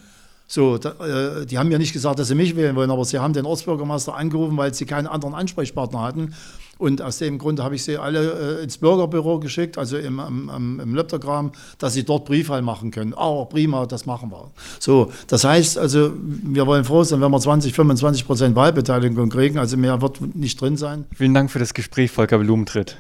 So, 0.48 0.78
da, 0.78 0.92
äh, 0.92 1.46
die 1.46 1.58
haben 1.58 1.70
mir 1.70 1.80
nicht 1.80 1.94
gesagt, 1.94 2.20
dass 2.20 2.28
sie 2.28 2.36
mich 2.36 2.56
wählen 2.56 2.76
wollen, 2.76 2.92
aber 2.92 3.04
sie 3.06 3.20
haben 3.20 3.34
den 3.34 3.46
Ortsbürgermeister 3.46 4.16
angerufen, 4.16 4.58
weil 4.58 4.74
sie 4.74 4.86
keinen 4.86 5.08
anderen 5.08 5.34
Ansprechpartner 5.34 6.02
hatten. 6.02 6.36
Und 6.78 7.02
aus 7.02 7.20
dem 7.20 7.38
Grund 7.38 7.62
habe 7.62 7.76
ich 7.76 7.84
sie 7.84 7.98
alle 7.98 8.60
äh, 8.60 8.64
ins 8.64 8.78
Bürgerbüro 8.78 9.40
geschickt, 9.40 9.78
also 9.78 9.98
im, 9.98 10.20
im, 10.20 10.80
im 10.82 10.96
Leptogramm, 10.96 11.52
dass 11.78 11.94
sie 11.94 12.04
dort 12.04 12.26
Briefwahl 12.26 12.62
machen 12.62 12.92
können. 12.92 13.14
Oh, 13.16 13.46
prima, 13.46 13.86
das 13.86 14.06
machen 14.06 14.30
wir. 14.30 14.52
So, 14.80 15.12
das 15.28 15.46
heißt 15.46 15.78
also, 15.78 16.12
wir 16.16 16.68
wollen 16.68 16.84
froh 16.84 17.04
sein, 17.04 17.22
wenn 17.22 17.32
wir 17.32 17.40
20, 17.40 17.74
25 17.74 18.26
Prozent 18.26 18.56
Wahlbeteiligung 18.56 19.30
kriegen. 19.30 19.58
Also 19.58 19.78
mehr 19.78 20.02
wird 20.02 20.36
nicht 20.36 20.60
drin 20.60 20.76
sein. 20.76 21.06
Vielen 21.16 21.34
Dank 21.34 21.50
für 21.50 21.60
das 21.60 21.74
Gespräch, 21.74 22.12
Volker 22.12 22.40
Blumentritt. 22.40 22.98